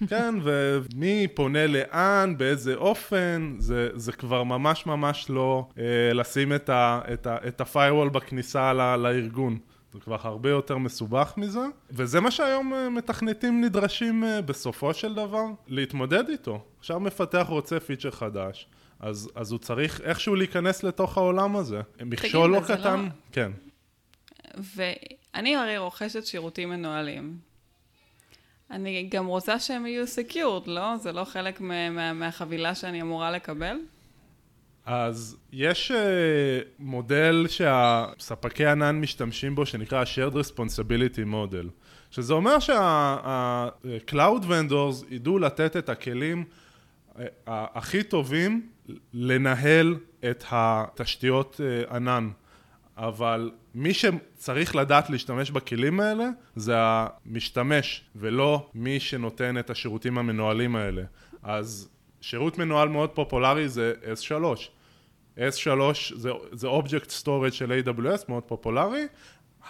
כן, 0.09 0.35
ומי 0.43 1.27
פונה 1.35 1.67
לאן, 1.67 2.35
באיזה 2.39 2.75
אופן, 2.75 3.55
זה, 3.59 3.89
זה 3.95 4.13
כבר 4.13 4.45
ממש 4.45 4.87
ממש 4.87 5.27
לא 5.31 5.69
אה, 5.79 6.13
לשים 6.13 6.53
את, 6.53 6.69
ה, 6.69 7.01
את, 7.13 7.27
ה, 7.27 7.37
את 7.49 7.61
ה-firewall 7.61 8.09
בכניסה 8.13 8.73
ל, 8.73 8.97
לארגון. 8.97 9.59
זה 9.93 10.01
כבר 10.01 10.17
הרבה 10.23 10.51
יותר 10.51 10.79
מסובך 10.79 11.35
מזה, 11.37 11.61
וזה 11.91 12.21
מה 12.21 12.31
שהיום 12.31 12.75
אה, 12.75 12.89
מתכנתים 12.89 13.65
נדרשים 13.65 14.25
אה, 14.25 14.43
בסופו 14.43 14.95
של 14.95 15.15
דבר 15.15 15.45
להתמודד 15.69 16.29
איתו. 16.29 16.65
עכשיו 16.79 17.01
מפתח 17.01 17.47
רוצה 17.49 17.81
פיצ'ר 17.81 18.11
חדש, 18.11 18.69
אז, 19.01 19.31
אז 19.35 19.53
הוא 19.53 19.59
צריך 19.59 20.01
איכשהו 20.01 20.35
להיכנס 20.35 20.83
לתוך 20.83 21.17
העולם 21.17 21.57
הזה. 21.57 21.81
מכשול 22.01 22.51
לא 22.51 22.61
קטן, 22.61 23.01
לא... 23.01 23.09
כן. 23.33 23.53
ואני 24.57 25.57
הרי 25.57 25.79
רוכשת 25.79 26.27
שירותים 26.27 26.69
מנוהלים. 26.69 27.39
אני 28.71 29.09
גם 29.11 29.27
רוצה 29.27 29.61
שהם 29.61 29.87
יהיו 29.87 30.07
secured, 30.07 30.67
לא? 30.67 30.97
זה 30.97 31.13
לא 31.13 31.25
חלק 31.25 31.61
מה, 31.61 32.13
מהחבילה 32.13 32.75
שאני 32.75 33.03
אמורה 33.03 33.31
לקבל? 33.31 33.77
אז 34.87 35.37
יש 35.53 35.91
uh, 35.91 35.95
מודל 36.79 37.47
שהספקי 37.49 38.67
ענן 38.67 39.01
משתמשים 39.01 39.55
בו 39.55 39.67
שנקרא 39.67 40.05
shared 40.05 40.35
responsibility 40.35 41.33
model 41.33 41.67
שזה 42.11 42.33
אומר 42.33 42.59
שה-cloud 42.59 44.43
vendors 44.43 45.05
ידעו 45.11 45.39
לתת 45.39 45.77
את 45.77 45.89
הכלים 45.89 46.45
uh, 46.45 47.21
הכי 47.47 48.03
טובים 48.03 48.69
לנהל 49.13 49.97
את 50.31 50.45
התשתיות 50.51 51.61
uh, 51.61 51.95
ענן 51.95 52.31
אבל 52.97 53.51
מי 53.75 53.95
שצריך 53.95 54.77
לדעת 54.77 55.11
להשתמש 55.11 55.51
בכלים 55.51 56.01
האלה 56.01 56.29
זה 56.57 56.75
המשתמש 56.77 58.05
ולא 58.17 58.71
מי 58.75 59.01
שנותן 59.01 59.59
את 59.59 59.71
השירותים 59.71 60.19
המנוהלים 60.19 60.77
האלה 60.77 61.03
אז 61.43 61.89
שירות 62.21 62.59
מנוהל 62.59 62.89
מאוד 62.89 63.11
פופולרי 63.11 63.69
זה 63.69 63.93
S3 64.03 64.33
S3 65.37 65.71
זה, 66.17 66.31
זה 66.53 66.69
Object 66.69 67.23
Storage 67.23 67.53
של 67.53 67.83
AWS, 67.85 68.25
מאוד 68.29 68.43
פופולרי. 68.43 69.07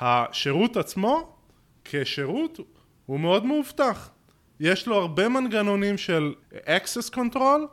השירות 0.00 0.76
עצמו, 0.76 1.37
כשירות, 1.85 2.61
הוא 3.07 3.21
מאוד 3.21 3.45
מאובטח. 3.45 4.11
יש 4.61 4.87
לו 4.87 4.97
הרבה 4.97 5.29
מנגנונים 5.29 5.99
של 5.99 6.35
access 6.52 7.14
control, 7.14 7.37
אה, 7.37 7.64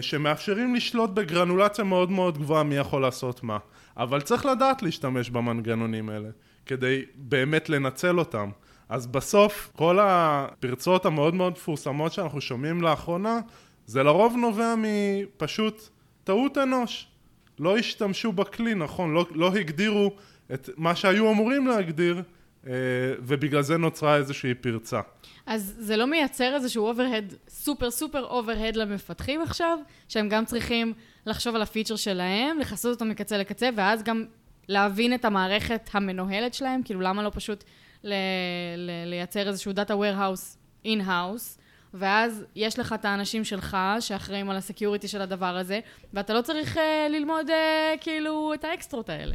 שמאפשרים 0.00 0.74
לשלוט 0.74 1.10
בגרנולציה 1.10 1.84
מאוד 1.84 2.10
מאוד 2.10 2.38
גבוהה 2.38 2.62
מי 2.62 2.76
יכול 2.76 3.02
לעשות 3.02 3.42
מה. 3.42 3.58
אבל 3.96 4.20
צריך 4.20 4.46
לדעת 4.46 4.82
להשתמש 4.82 5.30
במנגנונים 5.30 6.08
האלה, 6.08 6.28
כדי 6.66 7.04
באמת 7.14 7.68
לנצל 7.68 8.18
אותם. 8.18 8.50
אז 8.88 9.06
בסוף, 9.06 9.70
כל 9.76 9.98
הפרצות 10.02 11.06
המאוד 11.06 11.34
מאוד 11.34 11.52
מפורסמות 11.52 12.12
שאנחנו 12.12 12.40
שומעים 12.40 12.82
לאחרונה, 12.82 13.40
זה 13.86 14.02
לרוב 14.02 14.36
נובע 14.36 14.74
מפשוט 14.78 15.88
טעות 16.24 16.58
אנוש. 16.58 17.08
לא 17.58 17.78
השתמשו 17.78 18.32
בכלי, 18.32 18.74
נכון, 18.74 19.14
לא, 19.14 19.26
לא 19.34 19.54
הגדירו 19.54 20.12
את 20.54 20.70
מה 20.76 20.94
שהיו 20.94 21.32
אמורים 21.32 21.66
להגדיר, 21.66 22.22
אה, 22.66 22.72
ובגלל 23.18 23.62
זה 23.62 23.76
נוצרה 23.76 24.16
איזושהי 24.16 24.54
פרצה. 24.54 25.00
אז 25.46 25.74
זה 25.78 25.96
לא 25.96 26.06
מייצר 26.06 26.54
איזשהו 26.54 26.86
overhead, 26.86 27.34
סופר 27.48 27.90
סופר 27.90 28.24
overhead 28.24 28.76
למפתחים 28.76 29.42
עכשיו, 29.42 29.78
שהם 30.08 30.28
גם 30.28 30.44
צריכים 30.44 30.92
לחשוב 31.26 31.54
על 31.54 31.62
הפיצ'ר 31.62 31.96
שלהם, 31.96 32.58
לכסות 32.58 32.94
אותו 32.94 33.04
מקצה 33.04 33.38
לקצה, 33.38 33.68
ואז 33.76 34.02
גם 34.02 34.24
להבין 34.68 35.14
את 35.14 35.24
המערכת 35.24 35.90
המנוהלת 35.92 36.54
שלהם, 36.54 36.82
כאילו 36.82 37.00
למה 37.00 37.22
לא 37.22 37.30
פשוט 37.34 37.64
ל- 38.04 38.14
ל- 38.76 39.04
לייצר 39.06 39.48
איזשהו 39.48 39.72
data 39.72 39.94
warehouse 39.94 40.56
in-house, 40.86 41.60
ואז 41.94 42.44
יש 42.56 42.78
לך 42.78 42.92
את 42.92 43.04
האנשים 43.04 43.44
שלך 43.44 43.76
שאחראים 44.00 44.50
על 44.50 44.56
ה-security 44.56 45.08
של 45.08 45.20
הדבר 45.20 45.56
הזה, 45.56 45.80
ואתה 46.12 46.34
לא 46.34 46.42
צריך 46.42 46.76
uh, 46.76 46.80
ללמוד 47.10 47.50
uh, 47.50 47.52
כאילו 48.00 48.54
את 48.54 48.64
ה-extra 48.64 48.98
ות 48.98 49.08
האלה. 49.08 49.34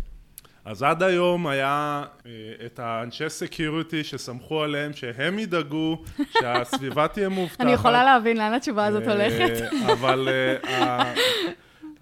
אז 0.65 0.83
עד 0.83 1.03
היום 1.03 1.47
היה 1.47 2.03
uh, 2.03 2.25
את 2.65 2.79
האנשי 2.79 3.29
security 3.29 4.03
שסמכו 4.03 4.63
עליהם 4.63 4.93
שהם 4.93 5.39
ידאגו 5.39 6.03
שהסביבה 6.39 7.07
תהיה 7.07 7.29
מובטחת. 7.29 7.61
אני 7.61 7.71
יכולה 7.71 8.03
להבין 8.03 8.37
לאן 8.37 8.53
התשובה 8.53 8.85
הזאת 8.85 9.07
הולכת. 9.07 9.73
אבל 9.91 10.29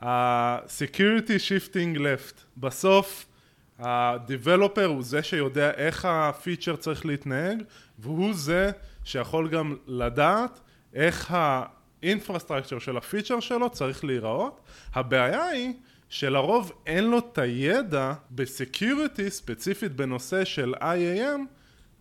ה-security 0.01 1.39
shifting 1.47 1.97
left, 1.97 2.41
בסוף 2.57 3.25
ה-developer 3.79 4.85
הוא 4.85 5.03
זה 5.03 5.23
שיודע 5.23 5.71
איך 5.71 6.05
הפיצ'ר 6.09 6.75
צריך 6.75 7.05
להתנהג, 7.05 7.63
והוא 7.99 8.33
זה 8.33 8.71
שיכול 9.03 9.49
גם 9.49 9.75
לדעת 9.87 10.59
איך 10.93 11.35
ה-infrastructure 12.01 12.79
של 12.79 12.97
הפיצ'ר 12.97 13.39
שלו 13.39 13.69
צריך 13.69 14.03
להיראות. 14.03 14.61
הבעיה 14.93 15.45
היא 15.45 15.73
שלרוב 16.09 16.71
אין 16.85 17.03
לו 17.03 17.17
את 17.19 17.37
הידע 17.37 18.13
ב-security 18.31 19.29
ספציפית 19.29 19.91
בנושא 19.95 20.45
של 20.45 20.73
IAM, 20.75 21.39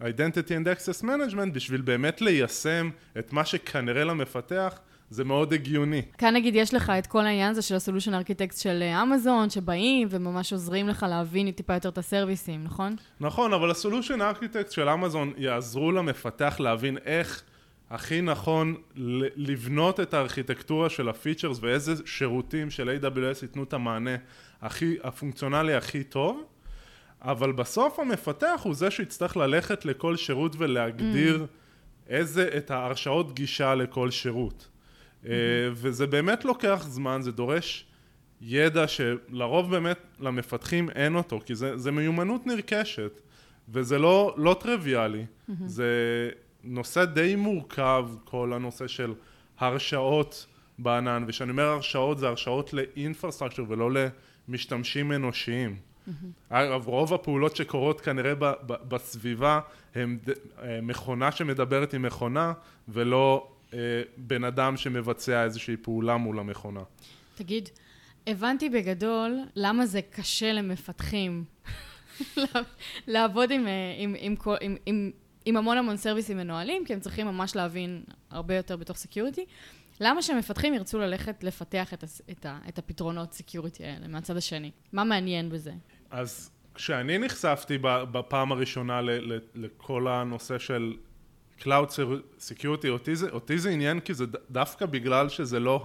Identity 0.00 0.50
and 0.50 0.66
Access 0.76 1.04
Management, 1.04 1.50
בשביל 1.52 1.80
באמת 1.80 2.20
ליישם 2.20 2.90
את 3.18 3.32
מה 3.32 3.44
שכנראה 3.44 4.04
למפתח 4.04 4.78
זה 5.10 5.24
מאוד 5.24 5.52
הגיוני. 5.52 6.02
כאן 6.18 6.34
נגיד 6.34 6.54
יש 6.54 6.74
לך 6.74 6.92
את 6.98 7.06
כל 7.06 7.26
העניין 7.26 7.50
הזה 7.50 7.62
של 7.62 7.74
הסולושן 7.74 8.14
ארכיטקט 8.14 8.56
של 8.56 8.82
אמזון, 9.02 9.50
שבאים 9.50 10.08
וממש 10.10 10.52
עוזרים 10.52 10.88
לך 10.88 11.06
להבין 11.08 11.50
טיפה 11.50 11.74
יותר 11.74 11.88
את 11.88 11.98
ה-service 11.98 12.48
ים, 12.48 12.64
נכון? 12.64 12.96
נכון, 13.20 13.52
אבל 13.52 13.70
הסולושן 13.70 14.22
ארכיטקט 14.22 14.70
של 14.70 14.88
אמזון 14.88 15.32
יעזרו 15.36 15.92
למפתח 15.92 16.56
להבין 16.60 16.98
איך 17.04 17.42
הכי 17.90 18.20
נכון 18.20 18.74
לבנות 19.36 20.00
את 20.00 20.14
הארכיטקטורה 20.14 20.90
של 20.90 21.08
הפיצ'רס 21.08 21.58
ואיזה 21.60 21.94
שירותים 22.04 22.70
של 22.70 22.98
AWS 23.02 23.42
ייתנו 23.42 23.62
את 23.62 23.72
המענה 23.72 24.16
הכי, 24.62 24.96
הפונקציונלי 25.02 25.74
הכי 25.74 26.04
טוב, 26.04 26.44
אבל 27.22 27.52
בסוף 27.52 27.98
המפתח 27.98 28.60
הוא 28.64 28.74
זה 28.74 28.90
שיצטרך 28.90 29.36
ללכת 29.36 29.84
לכל 29.84 30.16
שירות 30.16 30.56
ולהגדיר 30.58 31.46
mm. 31.46 32.08
איזה, 32.08 32.48
את 32.56 32.70
ההרשאות 32.70 33.34
גישה 33.34 33.74
לכל 33.74 34.10
שירות. 34.10 34.68
Mm-hmm. 34.68 35.26
וזה 35.72 36.06
באמת 36.06 36.44
לוקח 36.44 36.86
זמן, 36.88 37.22
זה 37.22 37.32
דורש 37.32 37.86
ידע 38.40 38.88
שלרוב 38.88 39.70
באמת 39.70 39.98
למפתחים 40.20 40.90
אין 40.90 41.14
אותו, 41.14 41.40
כי 41.46 41.54
זה, 41.54 41.76
זה 41.76 41.90
מיומנות 41.90 42.46
נרכשת, 42.46 43.20
וזה 43.68 43.98
לא, 43.98 44.34
לא 44.36 44.56
טריוויאלי. 44.60 45.24
Mm-hmm. 45.24 45.52
זה 45.66 45.84
נושא 46.64 47.04
די 47.04 47.36
מורכב, 47.36 48.08
כל 48.24 48.52
הנושא 48.52 48.86
של 48.86 49.14
הרשאות 49.58 50.46
בענן, 50.78 51.24
וכשאני 51.26 51.50
אומר 51.50 51.62
הרשאות, 51.66 52.18
זה 52.18 52.28
הרשאות 52.28 52.72
לאינפרסטרקצ'ר 52.72 53.64
ולא 53.68 53.90
למשתמשים 54.48 55.12
אנושיים. 55.12 55.76
אגב, 56.48 56.86
רוב 56.86 57.14
הפעולות 57.14 57.56
שקורות 57.56 58.00
כנראה 58.00 58.34
ב- 58.34 58.44
ב- 58.44 58.88
בסביבה 58.88 59.60
הם 59.94 60.18
ד- 60.28 60.30
אה, 60.62 60.80
מכונה 60.82 61.32
שמדברת 61.32 61.94
עם 61.94 62.02
מכונה, 62.02 62.52
ולא 62.88 63.48
אה, 63.74 63.78
בן 64.16 64.44
אדם 64.44 64.76
שמבצע 64.76 65.44
איזושהי 65.44 65.76
פעולה 65.76 66.16
מול 66.16 66.38
המכונה. 66.38 66.80
תגיד, 67.34 67.68
הבנתי 68.26 68.68
בגדול 68.68 69.38
למה 69.56 69.86
זה 69.86 70.00
קשה 70.02 70.52
למפתחים 70.52 71.44
לעבוד 73.06 73.50
עם, 73.50 73.66
אה, 73.66 73.94
עם, 73.98 74.14
עם, 74.18 74.34
עם, 74.46 74.56
עם, 74.60 74.76
עם, 74.86 75.10
עם 75.48 75.56
המון 75.56 75.78
המון 75.78 75.96
service 75.96 76.27
ים 76.27 76.36
מנוהלים, 76.36 76.84
כי 76.84 76.92
הם 76.92 77.00
צריכים 77.00 77.26
ממש 77.26 77.56
להבין 77.56 78.02
הרבה 78.30 78.56
יותר 78.56 78.76
בתוך 78.76 78.96
security. 78.96 79.44
למה 80.00 80.22
שמפתחים 80.22 80.74
ירצו 80.74 80.98
ללכת 80.98 81.44
לפתח 81.44 81.94
את, 81.94 82.04
את, 82.30 82.46
את 82.68 82.78
הפתרונות 82.78 83.32
security 83.32 83.84
האלה 83.84 84.08
מהצד 84.08 84.36
השני? 84.36 84.70
מה 84.92 85.04
מעניין 85.04 85.50
בזה? 85.50 85.72
אז 86.10 86.50
כשאני 86.74 87.18
נחשפתי 87.18 87.78
בפעם 87.82 88.52
הראשונה 88.52 89.00
ל- 89.00 89.32
ל- 89.32 89.38
לכל 89.54 90.08
הנושא 90.08 90.58
של 90.58 90.96
Cloud 91.60 91.90
Security, 92.38 92.88
אותי 92.88 93.16
זה, 93.16 93.30
אותי 93.30 93.58
זה 93.58 93.70
עניין 93.70 94.00
כי 94.00 94.14
זה 94.14 94.24
דווקא 94.50 94.86
בגלל 94.86 95.28
שזה 95.28 95.60
לא 95.60 95.82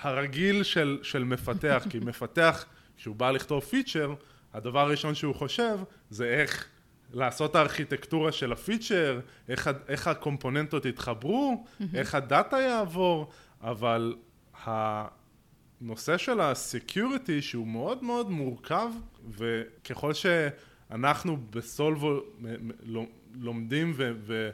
הרגיל 0.00 0.62
של, 0.62 0.98
של 1.02 1.24
מפתח, 1.24 1.86
כי 1.90 1.98
מפתח, 1.98 2.64
כשהוא 2.96 3.16
בא 3.16 3.30
לכתוב 3.30 3.64
פיצ'ר, 3.64 4.14
הדבר 4.54 4.80
הראשון 4.80 5.14
שהוא 5.14 5.34
חושב 5.34 5.78
זה 6.10 6.24
איך 6.24 6.68
לעשות 7.12 7.56
הארכיטקטורה 7.56 8.32
של 8.32 8.52
הפיצ'ר, 8.52 9.20
איך, 9.48 9.70
איך 9.88 10.08
ה-component 10.08 10.72
ות 10.72 10.84
יתחברו, 10.84 11.64
איך 11.94 12.14
ה-data 12.14 12.56
יעבור, 12.56 13.30
אבל 13.62 14.16
הנושא 14.64 16.16
של 16.16 16.40
ה-security 16.40 17.42
שהוא 17.42 17.66
מאוד 17.66 18.04
מאוד 18.04 18.30
מורכב, 18.30 18.88
וככל 19.30 20.12
שאנחנו 20.14 21.36
בסולבו 21.50 22.20
לומ- 22.82 23.34
לומדים 23.34 23.92
ו... 23.96 24.12
ו 24.18 24.50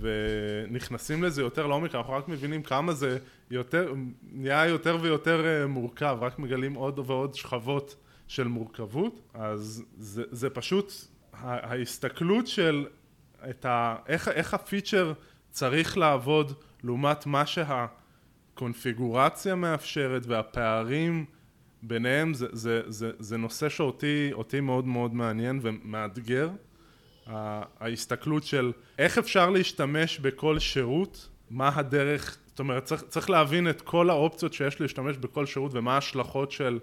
ונכנסים 0.00 1.22
לזה 1.22 1.42
יותר 1.42 1.66
לעומק, 1.66 1.94
אנחנו 1.94 2.12
רק 2.12 2.28
מבינים 2.28 2.62
כמה 2.62 2.92
זה 2.92 3.18
יותר, 3.50 3.94
נהיה 4.32 4.66
יותר 4.66 4.98
ויותר 5.00 5.46
אה, 5.46 5.66
מורכב, 5.66 6.18
רק 6.20 6.38
מגלים 6.38 6.74
עוד 6.74 6.98
ועוד 6.98 7.34
שכבות 7.34 7.96
של 8.28 8.48
מורכבות, 8.48 9.20
אז 9.34 9.84
זה, 9.98 10.22
זה 10.30 10.50
פשוט 10.50 10.92
ההסתכלות 11.32 12.46
של 12.46 12.86
את 13.50 13.64
ה, 13.64 13.96
איך, 14.06 14.28
איך 14.28 14.54
הפיצ'ר 14.54 15.12
צריך 15.50 15.98
לעבוד 15.98 16.52
לעומת 16.82 17.26
מה 17.26 17.44
שהקונפיגורציה 17.46 19.54
מאפשרת 19.54 20.26
והפערים 20.26 21.24
ביניהם 21.82 22.34
זה, 22.34 22.46
זה, 22.52 22.82
זה, 22.86 23.10
זה 23.18 23.36
נושא 23.36 23.68
שאותי 23.68 24.30
אותי 24.32 24.60
מאוד 24.60 24.86
מאוד 24.86 25.14
מעניין 25.14 25.60
ומאתגר. 25.62 26.50
ההסתכלות 27.80 28.44
של 28.44 28.72
איך 28.98 29.18
אפשר 29.18 29.50
להשתמש 29.50 30.18
בכל 30.18 30.58
שירות, 30.58 31.28
מה 31.50 31.70
הדרך, 31.74 32.38
זאת 32.46 32.58
אומרת 32.58 32.84
צריך, 32.84 33.02
צריך 33.02 33.30
להבין 33.30 33.68
את 33.68 33.80
כל 33.80 34.10
האופציות 34.10 34.52
שיש 34.52 34.80
להשתמש 34.80 35.16
בכל 35.16 35.46
שירות 35.46 35.74
ומה 35.74 35.94
ההשלכות 35.94 36.52
של 36.52 36.78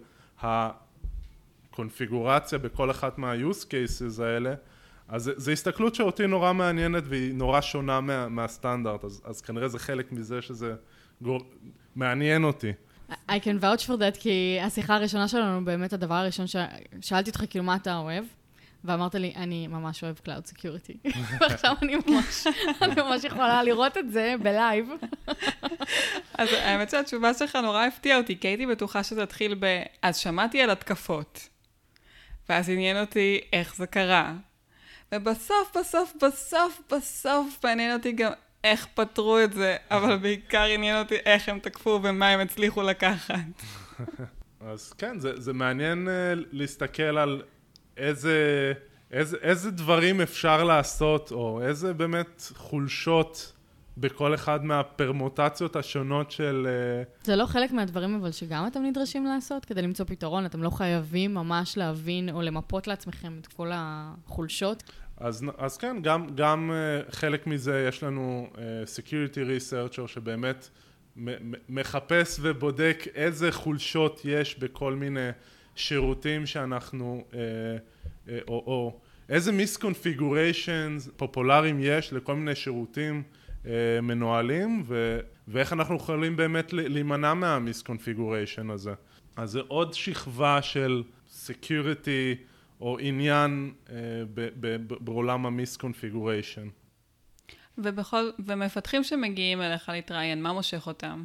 הקונפיגורציה 1.78 2.58
בכל 2.58 2.92
אחת 2.92 3.18
מה-use 3.18 3.66
cases 3.66 4.24
האלה, 4.24 4.54
אז 5.08 5.32
זו 5.36 5.52
הסתכלות 5.52 5.96
שאותי 5.96 6.28
נורא 6.28 6.54
מעניינת 6.54 7.04
והיא 7.08 7.34
נורא 7.34 7.62
שונה 7.62 8.02
מה, 8.02 8.30
מהסטנדרט, 8.30 9.04
אז, 9.04 9.22
אז 9.26 9.42
כנראה 9.42 9.68
זה 9.68 9.80
חלק 9.80 10.12
מזה 10.12 10.42
שזה 10.42 10.76
גור... 11.22 11.40
מעניין 11.96 12.44
אותי. 12.44 12.74
I 13.10 13.34
can 13.44 13.62
vouch 13.62 13.88
for 13.88 14.00
that, 14.00 14.20
כי 14.20 14.60
השיחה 14.62 14.96
הראשונה 14.96 15.28
שלנו, 15.28 15.66
באמת 15.66 15.94
הדבר 15.94 16.16
הראשון 16.16 16.46
ששאלתי 16.48 17.30
אותך, 17.30 17.44
כאילו, 17.50 17.66
מה 17.66 17.76
אתה 17.76 17.98
אוהב? 17.98 18.26
ואמרת 18.84 19.16
לי, 19.16 19.34
אני 19.36 19.68
ממש 19.68 20.04
אוהב 20.04 20.16
Cloud 20.26 20.52
Security. 20.54 21.10
ועכשיו 21.42 21.76
אני 21.82 21.96
ממש, 21.96 22.48
אני 22.82 23.02
ממש 23.02 23.24
יכולה 23.24 23.64
לראות 23.64 23.98
את 23.98 24.12
זה 24.12 24.36
בלייב. 24.44 24.90
אז 26.34 26.50
האמת 26.54 26.90
שהתשובה 26.90 27.34
שלך 27.34 27.56
נורא 27.56 27.86
הפתיעה 27.86 28.18
אותי, 28.18 28.40
כי 28.40 28.48
הייתי 28.48 28.66
בטוחה 28.66 29.04
שזה 29.04 29.24
התחיל 29.24 29.56
ב... 29.60 29.66
אז 30.02 30.18
שמעתי 30.18 30.62
על 30.62 30.70
התקפות. 30.70 31.50
ואז 32.50 32.70
עניין 32.70 33.00
אותי 33.00 33.42
איך 33.54 33.76
זה 33.76 33.88
קרה. 33.88 34.34
ובסוף, 35.14 35.78
בסוף, 35.80 36.14
בסוף, 36.24 36.82
בסוף 36.92 37.60
מעניין 37.64 37.94
אותי 37.94 38.12
גם 38.12 38.32
איך 38.64 38.88
פתרו 38.94 39.40
את 39.40 39.54
זה, 39.54 39.78
אבל 39.92 40.18
בעיקר 40.18 40.64
עניין 40.64 41.00
אותי 41.00 41.16
איך 41.16 41.50
הם 41.50 41.60
תקפו 41.60 42.00
ומה 42.04 42.30
הם 42.30 42.40
הצליחו 42.40 42.82
לקחת. 42.82 43.36
אז 44.62 44.94
כן, 44.94 45.20
זה, 45.20 45.42
זה 45.42 45.54
מעניין 45.54 46.08
uh, 46.08 46.48
להסתכל 46.52 47.18
על 47.18 47.42
איזה, 47.98 48.74
איזה, 49.12 49.38
איזה 49.42 49.72
דברים 49.72 50.22
אפשר 50.22 50.64
לעשות, 50.64 51.32
או 51.32 51.62
איזה 51.62 51.94
באמת 51.94 52.44
חולשות 52.56 53.54
בכל 54.00 54.34
אחד 54.34 54.66
מהפרמוטציות 54.66 55.76
השונות 55.76 56.32
של... 56.32 56.68
Uh, 56.68 57.26
זה 57.26 57.36
לא 57.36 57.46
חלק 57.46 57.72
מהדברים, 57.72 58.16
אבל 58.16 58.32
שגם 58.32 58.68
אתם 58.68 58.84
נדרשים 58.84 59.26
לעשות 59.26 59.66
כדי 59.66 59.82
למצוא 59.82 60.06
פתרון. 60.06 60.46
אתם 60.46 60.64
לא 60.64 60.70
חייבים 60.70 61.34
ממש 61.34 61.78
להבין 61.78 62.30
או 62.30 62.42
למפות 62.42 62.88
לעצמכם 62.88 63.38
את 63.42 63.48
כל 63.48 63.72
החולשות. 63.74 64.84
אז, 65.18 65.46
אז 65.58 65.78
כן, 65.78 65.98
גם, 66.02 66.28
גם 66.36 66.72
uh, 66.72 67.12
חלק 67.12 67.48
מזה 67.48 67.86
יש 67.90 68.04
לנו 68.04 68.48
uh, 68.54 68.58
Security 68.86 69.38
Researcher 69.38 70.08
שבאמת 70.08 70.70
מחפש 71.70 72.40
ובודק 72.42 73.04
איזה 73.16 73.52
חולשות 73.52 74.22
יש 74.26 74.60
בכל 74.60 74.94
מיני 74.94 75.30
שירותים 75.76 76.46
שאנחנו, 76.46 77.24
או, 78.48 78.64
או 78.68 79.00
איזה 79.30 79.52
מיסקונפיגוריישנס 79.52 81.10
פופולריים 81.16 81.80
יש 81.82 82.14
לכל 82.14 82.36
מיני 82.36 82.56
שירותים 82.56 83.24
מנוהלים, 84.02 84.84
ו, 84.88 85.20
ואיך 85.48 85.74
אנחנו 85.74 85.96
יכולים 85.96 86.36
באמת 86.36 86.74
להימנע 86.74 87.34
מהמיסקונפיגוריישן 87.34 88.70
הזה. 88.70 88.94
אז 89.36 89.52
זה 89.52 89.60
עוד 89.68 89.94
שכבה 89.94 90.62
של 90.62 91.04
Security 91.48 92.38
או 92.82 93.00
עניין 93.00 93.72
uh, 93.86 93.90
ב- 94.34 94.50
ב- 94.60 94.78
ב- 94.88 94.94
בעולם 95.00 95.46
המיסקונפיגוריישן. 95.46 96.68
ובכל... 97.78 98.30
ומפתחים 98.46 99.04
שמגיעים 99.04 99.62
אליך 99.62 99.90
להתראיין, 99.90 100.44
מה 100.44 100.54
מושך 100.54 100.88
אותם? 100.88 101.24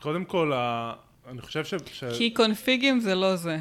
קודם 0.00 0.24
כל, 0.24 0.52
ה- 0.54 0.94
אני 1.28 1.40
חושב 1.40 1.64
ש... 1.64 1.74
ש... 1.92 2.04
כי 2.18 2.34
קונפיגים 2.34 3.00
זה 3.00 3.14
לא 3.14 3.36
זה. 3.36 3.58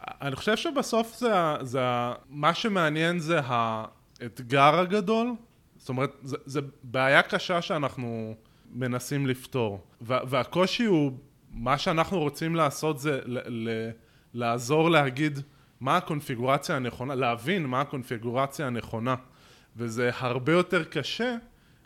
אני 0.00 0.36
חושב 0.36 0.56
שבסוף 0.56 1.18
זה, 1.18 1.32
זה, 1.62 1.80
מה 2.28 2.54
שמעניין 2.54 3.18
זה 3.18 3.40
האתגר 3.44 4.78
הגדול, 4.78 5.32
זאת 5.78 5.88
אומרת, 5.88 6.16
זה 6.22 6.60
בעיה 6.82 7.22
קשה 7.22 7.62
שאנחנו 7.62 8.34
מנסים 8.72 9.26
לפתור, 9.26 9.84
וה, 10.00 10.20
והקושי 10.28 10.84
הוא, 10.84 11.12
מה 11.52 11.78
שאנחנו 11.78 12.18
רוצים 12.18 12.54
לעשות 12.56 12.98
זה 12.98 13.20
ל, 13.24 13.38
ל, 13.68 13.90
לעזור 14.34 14.90
להגיד 14.90 15.38
מה 15.80 15.96
הקונפיגורציה 15.96 16.76
הנכונה, 16.76 17.14
להבין 17.14 17.66
מה 17.66 17.80
הקונפיגורציה 17.80 18.66
הנכונה, 18.66 19.14
וזה 19.76 20.10
הרבה 20.18 20.52
יותר 20.52 20.84
קשה 20.84 21.36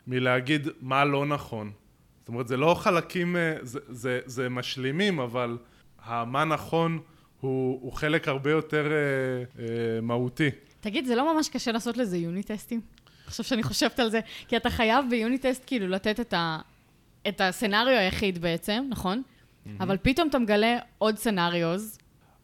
מלהגיד 0.07 0.67
מה 0.81 1.05
לא 1.05 1.25
נכון. 1.25 1.71
זאת 2.19 2.27
אומרת, 2.27 2.47
זה 2.47 2.57
לא 2.57 2.73
חלקים, 2.73 3.35
אה, 3.35 3.55
זה, 3.61 3.79
זה, 3.89 4.19
זה 4.25 4.49
משלימים, 4.49 5.19
אבל 5.19 5.57
המה 6.03 6.45
נכון 6.45 6.99
הוא, 7.39 7.79
הוא 7.81 7.93
חלק 7.93 8.27
הרבה 8.27 8.51
יותר 8.51 8.91
אה, 8.91 9.63
אה, 9.63 10.01
מהותי. 10.01 10.49
תגיד, 10.79 11.05
זה 11.05 11.15
לא 11.15 11.35
ממש 11.35 11.49
קשה 11.49 11.71
לעשות 11.71 11.97
לזה 11.97 12.17
יוניט 12.17 12.51
טסטים? 12.51 12.81
עכשיו 13.33 13.45
שאני 13.45 13.63
חושבת 13.63 13.99
על 13.99 14.09
זה, 14.09 14.19
כי 14.47 14.57
אתה 14.57 14.69
חייב 14.69 15.05
ביוניט 15.09 15.45
טסט 15.45 15.63
כאילו 15.67 15.87
לתת 15.87 16.19
את, 16.19 16.33
ה, 16.33 16.59
את 17.27 17.41
הסצנריו 17.41 17.97
היחיד 17.97 18.41
בעצם, 18.41 18.85
נכון? 18.89 19.21
אבל 19.79 19.97
פתאום 20.01 20.27
אתה 20.29 20.39
מגלה 20.39 20.77
עוד 20.97 21.17
scenarios, 21.17 21.97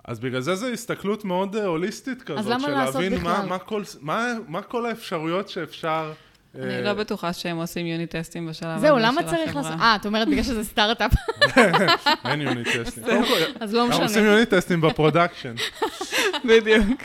אז 0.05 0.19
בגלל 0.19 0.41
זה 0.41 0.55
זו 0.55 0.67
הסתכלות 0.67 1.25
מאוד 1.25 1.55
אה, 1.55 1.65
הוליסטית 1.65 2.21
כזאת, 2.21 2.45
למה 2.45 2.59
של 2.59 2.71
לעשות 2.71 3.01
להבין 3.01 3.21
מה? 3.21 3.45
מה, 3.45 3.59
כל, 3.59 3.83
מה, 4.01 4.33
מה 4.47 4.61
כל 4.61 4.85
האפשרויות 4.85 5.49
שאפשר... 5.49 6.13
אני 6.55 6.75
אה, 6.75 6.81
לא 6.81 6.93
בטוחה 6.93 7.33
שהם 7.33 7.57
עושים 7.57 7.85
unit 7.85 8.15
test 8.15 8.36
ים 8.36 8.47
בשלב 8.47 8.69
הזה 8.69 8.87
זהו, 8.87 8.97
של 8.97 9.05
למה 9.05 9.23
צריך 9.23 9.49
החברה. 9.49 9.61
לעשות... 9.61 9.81
אה, 9.81 9.95
את 9.95 10.05
אומרת 10.05 10.27
בגלל 10.27 10.43
שזה 10.43 10.63
סטארט-אפ, 10.63 11.11
אין 12.25 12.41
unit 12.41 12.67
test 12.67 12.88
ים. 12.88 13.03
אז 13.59 13.73
לא 13.73 13.85
אנחנו 13.85 14.03
עושים 14.03 14.21
משנה. 14.21 14.31
unit 14.31 14.53
test 14.53 14.72
ים 14.72 14.81
ב-production. 14.81 15.55
בדיוק. 16.49 17.01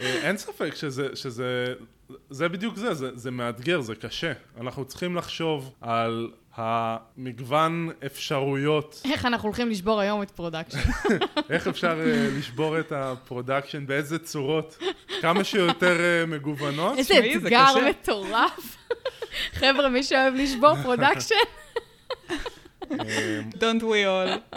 אה, 0.00 0.28
אין 0.28 0.36
ספק 0.36 0.74
שזה, 0.74 1.08
שזה 1.14 1.74
זה 2.30 2.48
בדיוק 2.48 2.76
זה, 2.76 2.94
זה, 2.94 3.10
זה 3.14 3.30
מאתגר, 3.30 3.80
זה 3.80 3.94
קשה. 3.94 4.32
אנחנו 4.60 4.84
צריכים 4.84 5.16
לחשוב 5.16 5.74
על 5.80 6.30
המגוון 6.56 7.90
אפשרויות, 8.06 9.02
איך 9.04 9.26
אנחנו 9.26 9.48
הולכים 9.48 9.70
לשבור 9.70 10.00
היום 10.00 10.22
את 10.22 10.30
production? 10.30 10.78
איך 11.50 11.68
אפשר 11.68 12.00
uh, 12.00 12.38
לשבור 12.38 12.80
את 12.80 12.92
ה-production, 12.92 13.86
באיזה 13.86 14.18
צורות, 14.18 14.78
כמה 15.20 15.44
שיותר 15.44 15.96
uh, 15.96 16.30
מגוונות. 16.30 16.98
איזה 16.98 17.18
אתגר. 17.36 17.74
מטורף. 17.90 18.76
חבר'ה, 19.60 19.88
מי 19.88 20.02
שאוהב 20.02 20.34
לשבור 20.34 20.76
production, 20.82 21.34
אמ, 22.92 23.50
Don't 23.54 23.82
we 23.82 24.04
all. 24.06 24.56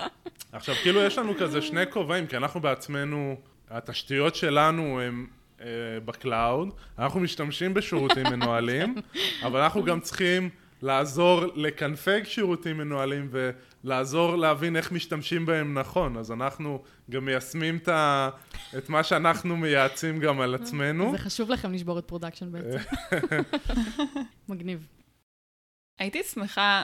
עכשיו, 0.52 0.75
כאילו 0.75 1.02
יש 1.02 1.17
לנו 1.17 1.34
כזה 1.39 1.62
שני 1.62 1.82
כובעים, 1.89 2.28
כי 2.28 2.38
אנחנו 2.38 2.60
בעצמנו, 2.60 3.36
התשתיות 3.69 4.36
שלנו 4.36 5.01
הן 5.01 5.25
אה, 5.62 5.65
ב-cloud, 6.05 6.69
אנחנו 6.99 7.19
משתמשים 7.19 7.73
בשירותים 7.73 8.23
מנוהלים, 8.34 8.95
אבל 9.43 9.62
אנחנו 9.62 9.84
גם 9.84 9.99
צריכים 9.99 10.49
לעזור 10.82 11.41
לקנפג 11.55 12.21
שירותים 12.23 12.77
מנוהלים 12.77 13.29
ולעזור 13.32 14.36
להבין 14.36 14.75
איך 14.75 14.91
משתמשים 14.91 15.45
בהם 15.45 15.77
נכון, 15.77 16.17
אז 16.17 16.32
אנחנו 16.32 16.84
גם 17.10 17.25
מיישמים 17.25 17.77
את, 17.77 17.88
ה, 17.88 18.29
את 18.77 18.89
מה 18.89 19.03
שאנחנו 19.03 19.58
מייעצים 19.58 20.19
גם 20.19 20.41
על 20.41 20.55
עצמנו. 20.55 21.12
זה 21.12 21.17
חשוב 21.17 21.49
לכם 21.49 21.73
לשבור 21.73 21.99
את 21.99 22.05
production 22.05 22.51
בעצם. 22.51 22.77
מגניב. 24.49 24.88
הייתי 25.99 26.23
שמחה 26.23 26.82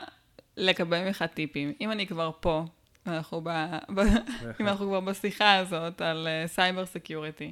לקבל 0.58 1.04
ממך 1.04 1.24
טיפים. 1.34 1.74
אם 1.82 1.91
אני 1.91 2.08
כבר 2.08 2.32
פה, 2.39 2.65
אנחנו 3.08 3.41
ב... 3.44 3.50
אם 4.62 4.68
אנחנו 4.68 4.88
כבר 4.88 5.00
בשיחה 5.00 5.56
הזאת 5.56 6.02
על 6.02 6.28
cyber 6.47 6.86
security, 6.86 7.51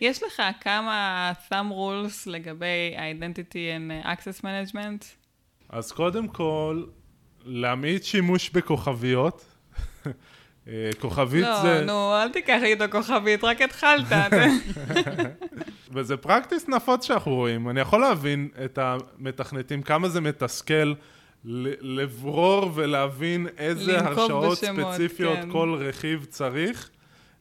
יש 0.00 0.22
לך 0.22 0.42
כמה 0.60 1.32
thumb 1.48 1.70
rules 1.72 2.30
לגבי 2.30 2.96
identity 2.96 3.52
and 3.78 4.06
access 4.06 4.40
management? 4.40 5.04
אז 5.68 5.92
קודם 5.92 6.28
כל, 6.28 6.84
להמעיט 7.44 8.04
שימוש 8.04 8.50
בכוכביות. 8.50 9.44
אה, 10.68 10.90
כוכבית 11.00 11.42
לא, 11.42 11.62
זה... 11.62 11.84
נו, 11.86 12.22
אל 12.22 12.28
תיקח 12.28 12.58
לי 12.62 12.72
את 12.72 12.80
הכוכבית, 12.80 13.44
רק 13.44 13.60
התחלת. 13.60 14.06
וזה 15.94 16.16
practice 16.16 16.68
נפוץ 16.68 17.06
שאנחנו 17.06 17.34
רואים. 17.34 17.70
אני 17.70 17.80
יכול 17.80 18.00
להבין 18.00 18.48
את 18.64 18.78
המתכנתים, 18.78 19.82
כמה 19.82 20.08
זה 20.08 20.20
מתסכל 20.20 20.92
לברור 21.44 22.70
ולהבין 22.74 23.46
איזה 23.58 23.98
הרשאות 24.00 24.58
בשמות, 24.58 24.92
ספציפיות 24.92 25.38
כן. 25.38 25.50
כל 25.52 25.76
רכיב 25.80 26.26
צריך. 26.28 26.90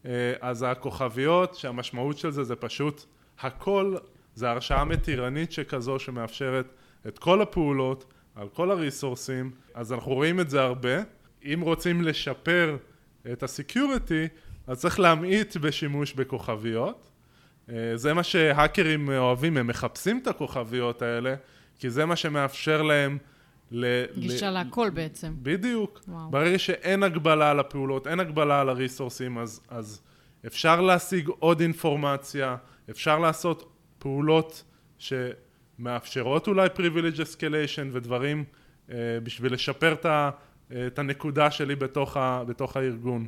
אה, 0.05 0.33
אז 0.41 0.65
הכוכביות, 0.67 1.55
שהמשמעות 1.55 2.17
של 2.17 2.31
זה 2.31 2.43
זה 2.43 2.55
פשוט 2.55 3.03
הכל, 3.39 3.95
זה 4.35 4.49
הרשאה 4.49 4.83
מתירנית 4.83 5.51
שכזו 5.51 5.99
שמאפשרת 5.99 6.65
את 7.07 7.19
כל 7.19 7.41
הפעולות 7.41 8.13
על 8.35 8.47
כל 8.49 8.71
הריסורסים, 8.71 9.51
אז 9.73 9.93
אנחנו 9.93 10.13
רואים 10.13 10.39
את 10.39 10.49
זה 10.49 10.61
הרבה. 10.61 10.95
אם 11.45 11.59
רוצים 11.61 12.01
לשפר 12.01 12.77
את 13.31 13.43
הסקיוריטי, 13.43 14.27
אז 14.67 14.79
צריך 14.79 14.99
להמעיט 14.99 15.57
בשימוש 15.57 16.13
בכוכביות. 16.13 17.09
אה, 17.69 17.91
זה 17.95 18.13
מה 18.13 18.23
שהאקרים 18.23 19.09
אוהבים, 19.09 19.57
הם 19.57 19.67
מחפשים 19.67 20.19
את 20.21 20.27
הכוכביות 20.27 21.01
האלה, 21.01 21.35
כי 21.79 21.89
זה 21.89 22.05
מה 22.05 22.15
שמאפשר 22.15 22.81
להם 22.81 23.17
ל... 23.73 23.85
גישה 24.17 24.49
ל- 24.49 24.53
להכל 24.53 24.89
בעצם. 24.89 25.33
בדיוק. 25.41 26.01
וואו. 26.07 26.31
ברגע 26.31 26.59
שאין 26.59 27.03
הגבלה 27.03 27.51
על 27.51 27.59
הפעולות, 27.59 28.07
אין 28.07 28.19
הגבלה 28.19 28.61
על 28.61 28.69
הריסורסים, 28.69 29.37
אז, 29.37 29.61
אז 29.69 30.01
אפשר 30.47 30.81
להשיג 30.81 31.27
עוד 31.27 31.59
אינפורמציה, 31.61 32.55
אפשר 32.89 33.19
לעשות 33.19 33.73
פעולות 33.99 34.63
שמאפשרות 34.97 36.47
אולי 36.47 36.67
privilege 36.77 37.17
escalation 37.17 37.87
ודברים 37.91 38.43
אה, 38.91 38.95
בשביל 39.23 39.53
לשפר 39.53 39.93
את, 39.93 40.05
ה, 40.05 40.29
אה, 40.71 40.87
את 40.87 40.99
הנקודה 40.99 41.51
שלי 41.51 41.75
בתוך, 41.75 42.17
ה, 42.17 42.43
בתוך 42.47 42.77
הארגון. 42.77 43.27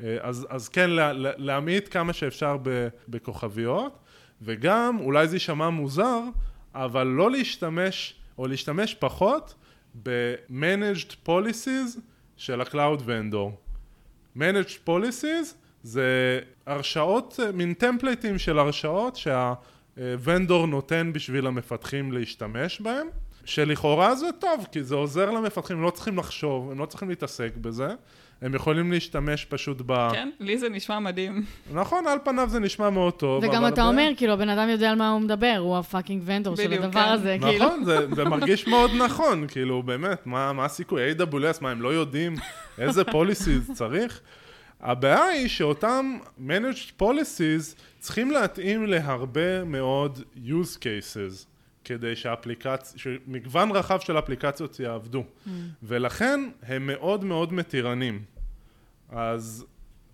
אה, 0.00 0.16
אז, 0.20 0.46
אז 0.50 0.68
כן, 0.68 0.90
לה, 0.90 1.12
לה, 1.12 1.30
להמעיט 1.36 1.88
כמה 1.90 2.12
שאפשר 2.12 2.56
ב, 2.62 2.88
בכוכביות, 3.08 3.98
וגם, 4.42 4.98
אולי 5.00 5.28
זה 5.28 5.36
יישמע 5.36 5.70
מוזר, 5.70 6.20
אבל 6.74 7.06
לא 7.06 7.30
להשתמש, 7.30 8.14
או 8.38 8.46
להשתמש 8.46 8.94
פחות 8.94 9.54
ב-managed 10.02 11.28
policies 11.28 11.98
של 12.36 12.60
ה-cloud 12.60 13.00
vendor. 13.06 13.50
managed 14.36 14.88
policies 14.88 15.54
זה 15.82 16.40
הרשאות, 16.66 17.40
מין 17.54 17.74
טמפלייטים 17.74 18.38
של 18.38 18.58
הרשאות 18.58 19.16
שהוונדור 19.16 20.66
נותן 20.66 21.12
בשביל 21.12 21.46
המפתחים 21.46 22.12
להשתמש 22.12 22.80
בהם, 22.80 23.06
שלכאורה 23.44 24.14
זה 24.14 24.26
טוב, 24.38 24.66
כי 24.72 24.82
זה 24.82 24.94
עוזר 24.94 25.30
למפתחים, 25.30 25.76
הם 25.76 25.82
לא 25.82 25.90
צריכים 25.90 26.18
לחשוב, 26.18 26.70
הם 26.70 26.78
לא 26.78 26.86
צריכים 26.86 27.08
להתעסק 27.08 27.56
בזה, 27.56 27.88
הם 28.42 28.54
יכולים 28.54 28.92
להשתמש 28.92 29.44
פשוט 29.44 29.82
ב... 29.86 30.08
כן, 30.12 30.30
לי 30.40 30.58
זה 30.58 30.68
נשמע 30.68 30.98
מדהים. 30.98 31.44
נכון, 31.72 32.06
על 32.06 32.18
פניו 32.24 32.48
זה 32.48 32.60
נשמע 32.60 32.90
מאוד 32.90 33.12
טוב, 33.12 33.44
וגם 33.44 33.66
אתה 33.66 33.82
ב- 33.82 33.86
אומר, 33.86 34.10
כאילו, 34.16 34.32
הבן 34.32 34.48
אדם 34.48 34.68
יודע 34.68 34.90
על 34.90 34.96
מה 34.96 35.10
הוא 35.10 35.20
מדבר, 35.20 35.56
הוא 35.58 35.78
הפאקינג 35.78 36.22
ונדור 36.24 36.56
של 36.56 36.72
הדבר 36.72 37.04
כן. 37.04 37.12
הזה, 37.12 37.36
כאילו. 37.40 37.64
נכון, 37.64 37.84
זה, 37.84 38.14
זה 38.14 38.24
מרגיש 38.34 38.66
מאוד 38.66 38.90
נכון, 38.98 39.46
כאילו, 39.48 39.82
באמת, 39.82 40.26
מה, 40.26 40.52
מה 40.52 40.64
הסיכוי? 40.64 41.12
AWS, 41.12 41.58
מה, 41.60 41.70
הם 41.70 41.82
לא 41.82 41.88
יודעים 41.88 42.36
איזה 42.78 43.02
policies 43.02 43.72
צריך? 43.72 44.20
הבעיה 44.80 45.24
היא 45.24 45.48
שאותם 45.48 46.18
managed 46.38 47.02
policies 47.02 47.80
צריכים 47.98 48.30
להתאים 48.30 48.86
להרבה 48.86 49.64
מאוד 49.64 50.18
use 50.36 50.76
cases, 50.78 51.46
כדי 51.84 52.16
שהאפליקציה, 52.16 52.98
שמגוון 52.98 53.70
רחב 53.70 54.00
של 54.00 54.18
אפליקציות 54.18 54.80
יעבדו. 54.80 55.24
Mm. 55.24 55.50
ולכן 55.82 56.50
הם 56.62 56.86
מאוד 56.86 57.24
מאוד 57.24 57.52
מתירנים. 57.52 58.22
אז 59.08 59.66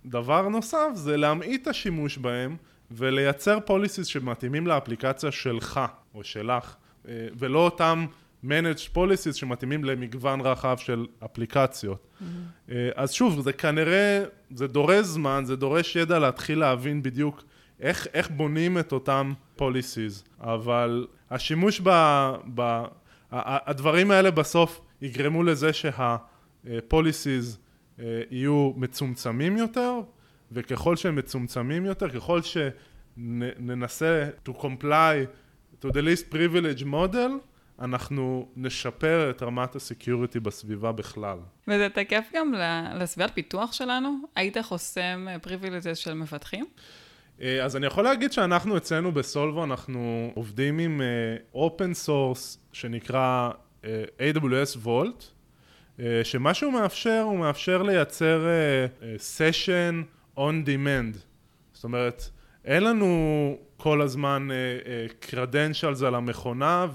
דבר 0.07 0.49
נוסף 0.49 0.89
זה 0.95 1.17
להמעיט 1.17 1.63
את 1.63 1.67
השימוש 1.67 2.19
בהם 2.19 2.57
ולייצר 2.91 3.59
policies 3.67 4.05
שמתאימים 4.05 4.67
לאפליקציה 4.67 5.33
שלך 5.33 5.81
או 6.15 6.25
שלך, 6.25 6.75
אה, 7.09 7.27
ולא 7.39 7.59
אותם 7.59 8.07
managed 8.45 8.97
policies 8.97 9.33
שמתאימים 9.33 9.85
למגוון 9.85 10.41
רחב 10.41 10.77
של 10.79 11.07
אפליקציות. 11.25 12.07
אה, 12.71 12.89
אז 12.95 13.13
שוב, 13.13 13.41
זה 13.41 13.53
כנראה, 13.53 14.25
זה 14.55 14.67
דורש 14.67 15.07
זמן, 15.07 15.43
זה 15.47 15.57
דורש 15.57 15.97
ידע 15.97 16.19
להתחיל 16.19 16.59
להבין 16.59 17.03
בדיוק 17.03 17.43
איך, 17.81 18.07
איך 18.15 18.31
בונים 18.31 18.79
את 18.79 18.93
אותם 18.93 19.33
policies, 19.59 20.41
אבל 20.41 21.07
השימוש 21.31 21.81
ב... 21.85 21.91
ב 22.55 22.83
הדברים 23.33 24.11
האלה 24.11 24.31
בסוף 24.31 24.81
יגרמו 25.03 25.43
לזה 25.43 25.73
שה-policies 25.73 27.57
אה, 28.01 28.23
יהיו 28.31 28.73
מצומצמים 28.77 29.57
יותר, 29.57 30.01
וככל 30.53 30.97
שהם 30.97 31.17
מצומצמים 31.17 31.85
יותר, 31.85 32.11
ככל 32.11 32.41
שננסה 32.43 34.29
to 34.49 34.51
comply 34.51 35.27
to 35.83 35.87
the 35.87 36.01
least 36.03 36.35
privilege 36.35 36.85
model, 36.85 37.31
אנחנו 37.81 38.49
נשפר 38.57 39.31
את 39.31 39.43
רמת 39.43 39.77
ה-security 39.77 40.41
בסביבה 40.41 40.93
בכלל. 40.93 41.39
וזה 41.69 41.89
תקף 41.95 42.25
גם 42.35 42.55
לסביבת 42.95 43.35
פיתוח 43.35 43.73
שלנו? 43.73 44.19
היית 44.37 44.57
חוסם 44.63 45.27
privileges 45.43 45.97
של 45.97 46.15
מפתחים? 46.15 46.65
אה, 47.43 47.65
אז 47.65 47.77
אני 47.77 47.87
יכול 47.87 48.05
להגיד 48.05 48.33
שאנחנו 48.33 48.77
אצלנו 48.77 49.13
בסולבו, 49.13 49.65
אנחנו 49.65 50.31
עובדים 50.35 50.79
עם 50.79 51.01
open 51.55 51.95
source 51.95 52.59
שנקרא 52.73 53.51
אה, 53.85 54.05
AWS 54.19 54.87
Vault, 54.87 55.23
אה, 56.01 56.21
שמה 56.25 56.55
שהוא 56.55 56.73
מאפשר, 56.73 57.21
הוא 57.25 57.39
מאפשר 57.39 57.83
לייצר 57.83 58.47
סשן 59.19 60.03
on 60.37 60.67
demand. 60.67 61.19
זאת 61.73 61.85
אומרת, 61.85 62.31
אין 62.65 62.85
לנו 62.85 63.57
כל 63.77 64.03
הזמן 64.03 64.49
credentials 65.31 66.05
על 66.07 66.15
המכונה 66.15 66.87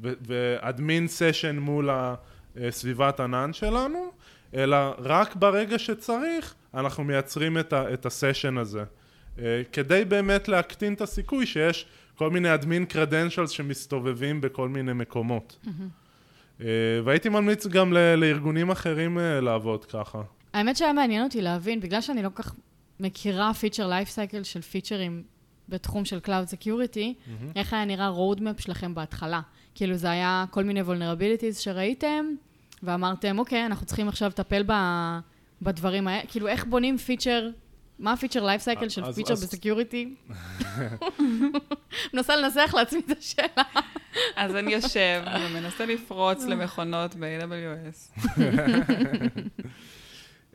ואדמין 0.00 1.08
סשן 1.08 1.58
מול 1.58 1.90
הסביבת 2.56 3.20
ענן 3.20 3.52
שלנו, 3.52 4.12
אלא 4.54 4.76
רק 4.98 5.36
ברגע 5.36 5.78
שצריך, 5.78 6.54
אנחנו 6.74 7.04
מייצרים 7.04 7.58
את 7.72 8.06
הסשן 8.06 8.58
הזה. 8.58 8.84
אה, 9.38 9.62
כדי 9.72 10.04
באמת 10.04 10.48
להקטין 10.48 10.94
את 10.94 11.00
הסיכוי 11.00 11.46
שיש 11.46 11.86
כל 12.14 12.30
מיני 12.30 12.54
admin 12.54 12.84
credentials 12.84 13.50
שמסתובבים 13.50 14.40
בכל 14.40 14.68
מיני 14.68 14.92
מקומות. 14.92 15.58
אה, 16.60 16.66
והייתי 17.04 17.28
ממליץ 17.28 17.66
גם 17.66 17.92
ל- 17.92 18.14
לארגונים 18.14 18.70
אחרים 18.70 19.18
אה, 19.18 19.40
לעבוד 19.40 19.84
ככה. 19.84 20.22
האמת 20.52 20.76
שהיה 20.76 20.92
מעניין 20.92 21.24
אותי 21.24 21.42
להבין, 21.42 21.80
בגלל 21.80 22.00
שאני 22.00 22.22
לא 22.22 22.28
כל 22.34 22.42
כך 22.42 22.54
מכירה 23.00 23.54
feature 23.54 23.86
life 23.88 24.08
cycle 24.08 24.42
של 24.42 24.60
פיצ'רים 24.60 25.22
בתחום 25.68 26.04
של 26.04 26.18
Cloud 26.24 26.54
Security, 26.54 27.30
איך 27.56 27.72
היה 27.72 27.84
נראה 27.84 28.10
roadmap 28.10 28.62
שלכם 28.62 28.94
בהתחלה? 28.94 29.40
כאילו 29.74 29.96
זה 29.96 30.10
היה 30.10 30.44
כל 30.50 30.64
מיני 30.64 30.80
vulnerabilities 30.82 31.58
שראיתם, 31.60 32.26
ואמרתם, 32.82 33.38
אוקיי, 33.38 33.66
אנחנו 33.66 33.86
צריכים 33.86 34.08
עכשיו 34.08 34.28
לטפל 34.28 34.62
ב... 34.66 34.72
בדברים 35.62 36.08
האלה, 36.08 36.22
כאילו 36.28 36.48
איך 36.48 36.64
בונים 36.64 36.98
פיצ'ר 36.98 37.50
מה 37.98 38.12
ה 38.12 38.16
feature 38.16 38.44
life 38.44 38.62
cycle 38.62 38.88
של 38.88 39.12
פיצ'ר 39.12 39.34
ב 39.34 39.42
security? 39.42 40.14
מנסה 42.14 42.36
לנסח 42.36 42.74
לעצמי 42.74 43.00
את 43.06 43.18
השאלה. 43.18 43.62
אז 44.36 44.56
אני 44.56 44.72
יושב 44.72 45.22
ומנסה 45.26 45.86
לפרוץ 45.86 46.44
למכונות 46.44 47.14
ב-AWS. 47.14 48.18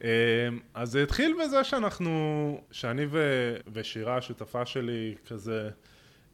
אמ, 0.04 0.08
אז 0.74 0.92
זה 0.92 1.04
התחיל 1.04 1.36
בזה 1.44 1.64
שאנחנו, 1.64 2.62
שאני 2.72 3.06
ו, 3.10 3.56
ושירה, 3.74 4.18
השותפה 4.18 4.66
שלי, 4.66 5.16
כזה, 5.28 5.70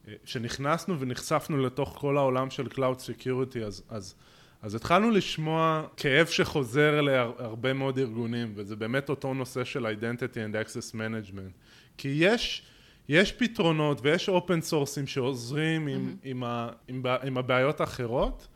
אה, 0.07 0.13
שנכנסנו 0.25 0.99
ונחשפנו 0.99 1.57
לתוך 1.57 1.97
כל 1.99 2.17
העולם 2.17 2.49
של 2.49 2.67
Cloud 2.67 2.99
Security, 2.99 3.59
אז, 3.65 3.83
אז, 3.89 4.15
אז 4.61 4.75
התחלנו 4.75 5.11
לשמוע 5.11 5.83
כאב 5.97 6.27
שחוזר 6.27 7.01
להרבה 7.01 7.73
מאוד 7.73 7.97
ארגונים, 7.97 8.53
וזה 8.55 8.75
באמת 8.75 9.09
אותו 9.09 9.33
נושא 9.33 9.63
של 9.63 9.85
Identity 9.85 10.33
and 10.33 10.67
Access 10.67 10.95
Management. 10.95 11.51
כי 11.97 12.15
יש, 12.17 12.63
יש 13.09 13.31
פתרונות 13.31 13.99
ויש 14.03 14.29
אופן 14.29 14.61
סורסים 14.61 15.07
שעוזרים 15.07 15.87
עם, 15.87 16.15
עם, 16.23 16.43
ה, 16.43 16.69
עם, 16.87 17.03
עם 17.23 17.37
הבעיות 17.37 17.81
האחרות, 17.81 18.47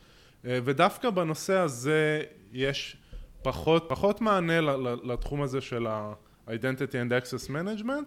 אה, 0.46 0.60
ודווקא 0.64 1.10
בנושא 1.10 1.54
הזה 1.54 2.24
יש 2.54 2.98
פחות, 3.42 3.86
פחות 3.90 4.22
מענה 4.22 4.62
לתחום 5.04 5.42
הזה 5.42 5.62
של 5.62 5.88
ה-Identity 5.88 6.94
and 6.94 7.12
Access 7.24 7.50
Management, 7.50 8.04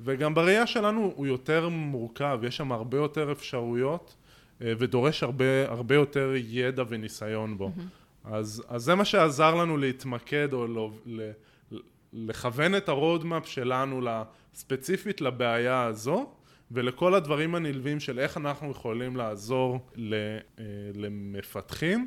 וגם 0.00 0.34
בראייה 0.34 0.66
שלנו 0.66 1.12
הוא 1.16 1.26
יותר 1.26 1.68
מורכב, 1.68 2.40
יש 2.42 2.56
שם 2.56 2.72
הרבה 2.72 2.96
יותר 2.96 3.32
אפשרויות, 3.32 4.14
ודורש 4.60 5.22
הרבה, 5.22 5.68
הרבה 5.68 5.94
יותר 5.94 6.32
ידע 6.36 6.82
וניסיון 6.88 7.58
בו. 7.58 7.72
אז, 8.24 8.62
אז 8.68 8.82
זה 8.82 8.94
מה 8.94 9.04
שעזר 9.04 9.54
לנו 9.54 9.76
להתמקד 9.76 10.52
או 10.52 10.66
לא, 10.66 10.90
ל, 11.06 11.30
לכוון 12.12 12.76
את 12.76 12.88
הרודמאפ 12.88 13.48
שלנו 13.48 14.00
ספציפית 14.54 15.20
לבעיה 15.20 15.82
הזו 15.82 16.32
ולכל 16.70 17.14
הדברים 17.14 17.54
הנלווים 17.54 18.00
של 18.00 18.18
איך 18.18 18.36
אנחנו 18.36 18.70
יכולים 18.70 19.16
לעזור 19.16 19.78
אה, 19.98 20.14
למפתחים 20.94 22.06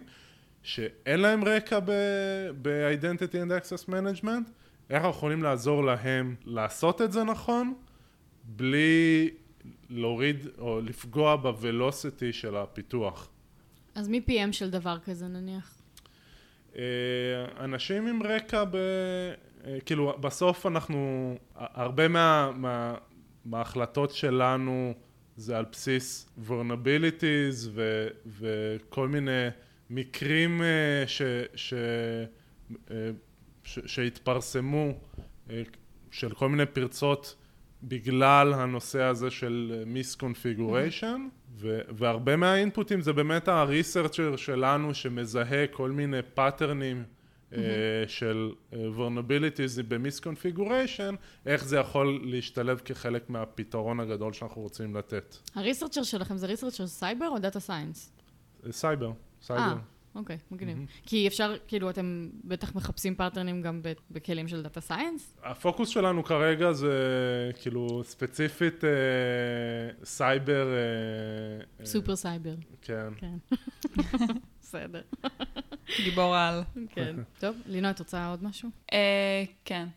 שאין 0.64 1.20
להם 1.20 1.44
רקע 1.44 1.80
ב-Identity 2.62 3.34
and 3.34 3.52
Access 3.62 3.90
Management, 3.90 4.50
איך 4.90 4.98
אנחנו 4.98 5.10
יכולים 5.10 5.44
לעזור 5.44 5.86
להם 5.86 6.36
לעשות 6.46 7.02
את 7.02 7.12
זה 7.12 7.24
נכון 7.24 7.74
בלי 8.44 9.30
להוריד 9.90 10.48
או 10.58 10.82
לפגוע 10.82 11.36
ב-velocity 11.36 12.32
של 12.32 12.56
הפיתוח. 12.56 13.30
אז 13.96 14.08
מי 14.08 14.22
PM 14.28 14.52
של 14.52 14.70
דבר 14.70 14.98
כזה 15.00 15.28
נניח? 15.28 15.78
אה, 16.76 16.84
אנשים 17.60 18.08
עם 18.08 18.24
רקע 18.24 18.64
ב... 18.64 18.76
אה, 19.66 19.78
כאילו 19.86 20.18
בסוף 20.20 20.66
אנחנו, 20.66 21.36
הרבה 21.56 22.08
מה, 22.08 22.52
מה, 22.56 22.96
מההחלטות 23.46 24.12
שלנו 24.12 24.94
זה 25.38 25.58
על 25.58 25.66
בסיס 25.72 26.30
vulnerabilities 26.48 27.70
ו, 27.72 28.08
וכל 28.26 29.08
מיני 29.08 29.48
מקרים 29.90 30.62
אה, 30.62 31.04
ש, 31.08 31.22
ש, 31.56 31.74
ש, 33.64 33.80
שהתפרסמו 33.86 34.94
של 36.12 36.34
כל 36.34 36.50
מיני 36.50 36.66
פרצות 36.66 37.36
בגלל 37.84 38.54
הנושא 38.54 39.02
הזה 39.02 39.30
של 39.30 39.84
misconfiguration 39.86 41.28
ו- 41.56 41.80
והרבה 41.90 42.36
מהאינפוטים 42.36 43.02
זה 43.02 43.14
באמת 43.14 43.48
ה 43.48 43.56
researcher 43.56 44.36
שלנו 44.36 44.94
שמזהה 44.94 45.68
כל 45.68 45.92
מיני 45.92 46.22
פאטרנים 46.34 47.04
אה, 47.54 47.60
של 48.08 48.52
אה, 48.74 48.80
vulnerabilities 48.98 49.84
ב 49.88 49.95
misconfiguration, 49.95 51.16
איך 51.46 51.64
זה 51.64 51.78
יכול 51.78 52.22
להשתלב 52.24 52.82
כחלק 52.86 53.30
מהפתרון 53.30 54.00
הגדול 54.00 54.34
שאנחנו 54.34 54.62
רוצים 54.62 54.96
לתת. 54.96 55.38
ה 55.56 55.60
researcher 55.60 56.04
שלכם 56.04 56.38
זה 56.38 56.48
researcher 56.48 56.88
סייבר 56.88 57.28
או 57.28 57.40
data 57.40 57.60
science? 57.60 58.12
אה, 58.66 58.72
סייבר, 58.72 59.12
סייבר. 59.42 59.76
אוקיי, 60.16 60.38
מגניב. 60.52 60.78
כי 61.06 61.28
אפשר, 61.28 61.56
כאילו, 61.68 61.90
אתם 61.90 62.30
בטח 62.44 62.76
מחפשים 62.76 63.16
פרטנרים 63.16 63.62
גם 63.62 63.82
בכלים 64.12 64.48
של 64.48 64.64
data 64.64 64.82
science? 64.82 65.38
הפוקוס 65.44 65.90
שלנו 65.90 66.24
כרגע 66.24 66.72
זה 66.72 66.92
כאילו 67.62 68.02
ספציפית 68.04 68.84
אה, 68.84 68.90
סייבר, 70.04 70.68
אה, 70.68 71.66
אה, 71.80 71.86
סופר 71.86 72.16
סייבר, 72.16 72.56
כן. 72.82 73.08
כן. 73.18 73.38
בסדר. 74.62 75.02
גיבור 76.04 76.36
על. 76.36 76.64
כן. 76.90 77.16
טוב, 77.40 77.56
לינו, 77.66 77.90
את 77.90 78.00
רוצה 78.00 78.28
עוד 78.28 78.44
משהו? 78.44 78.70
אה, 78.94 79.44
כן. 79.66 79.88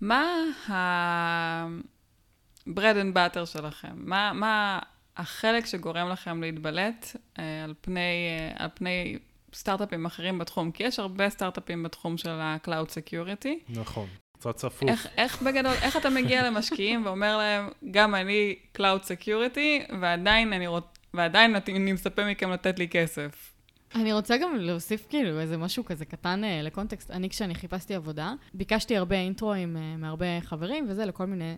מה 0.00 0.24
ה-bread 0.68 2.96
and 2.96 3.16
butter 3.16 3.46
שלכם? 3.46 3.92
מה, 3.96 4.32
מה 4.32 4.78
החלק 5.16 5.66
שגורם 5.66 6.08
לכם 6.08 6.42
להתבלט 6.42 7.16
אה, 7.38 7.64
על 7.64 7.74
פני, 7.80 8.00
אה, 8.00 8.64
על 8.64 8.68
פני 8.74 9.18
סטארט-אפים 9.54 10.06
אחרים 10.06 10.38
בתחום? 10.38 10.70
כי 10.70 10.82
יש 10.82 10.98
הרבה 10.98 11.30
סטארט-אפים 11.30 11.82
בתחום 11.82 12.16
של 12.16 12.30
ה-Cloud 12.30 12.88
Security. 12.88 13.48
נכון, 13.68 14.06
קצת 14.32 14.56
צפוף. 14.56 14.88
איך, 14.88 15.06
איך 15.16 15.42
בגדול, 15.42 15.72
איך 15.82 15.96
אתה 15.96 16.10
מגיע 16.10 16.50
למשקיעים 16.50 17.06
ואומר 17.06 17.36
להם, 17.36 17.68
גם 17.90 18.14
אני 18.14 18.56
Cloud 18.78 19.02
Security, 19.02 19.92
ועדיין 20.00 20.52
אני 20.52 20.66
רוצ... 20.66 20.84
ועדיין 21.14 21.56
אני 21.68 21.92
מצפה 21.92 22.30
מכם 22.30 22.50
לתת 22.50 22.78
לי 22.78 22.88
כסף. 22.88 23.52
אני 23.94 24.12
רוצה 24.12 24.36
גם 24.36 24.56
להוסיף 24.56 25.06
כאילו 25.08 25.40
איזה 25.40 25.56
משהו 25.56 25.84
כזה 25.84 26.04
קטן 26.04 26.44
אה, 26.44 26.62
לקונטקסט. 26.62 27.10
אני, 27.10 27.30
כשאני 27.30 27.54
חיפשתי 27.54 27.94
עבודה, 27.94 28.34
ביקשתי 28.54 28.96
הרבה 28.96 29.16
אינטרואים 29.16 29.76
אה, 29.76 29.96
מהרבה 29.96 30.40
חברים 30.40 30.86
וזה, 30.88 31.04
לכל 31.04 31.26
מיני... 31.26 31.54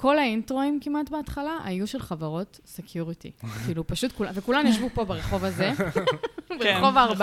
כל 0.00 0.18
האינטרואים 0.18 0.78
כמעט 0.82 1.10
בהתחלה 1.10 1.58
היו 1.64 1.86
של 1.86 1.98
חברות 1.98 2.60
security. 2.66 3.30
כאילו, 3.66 3.86
פשוט 3.86 4.12
כולם, 4.12 4.30
וכולן 4.34 4.66
ישבו 4.66 4.88
פה 4.94 5.04
ברחוב 5.04 5.44
הזה, 5.44 5.70
ברחוב 6.48 6.62
כן, 6.62 6.74
הארבעה, 6.96 7.04
רחוב 7.04 7.20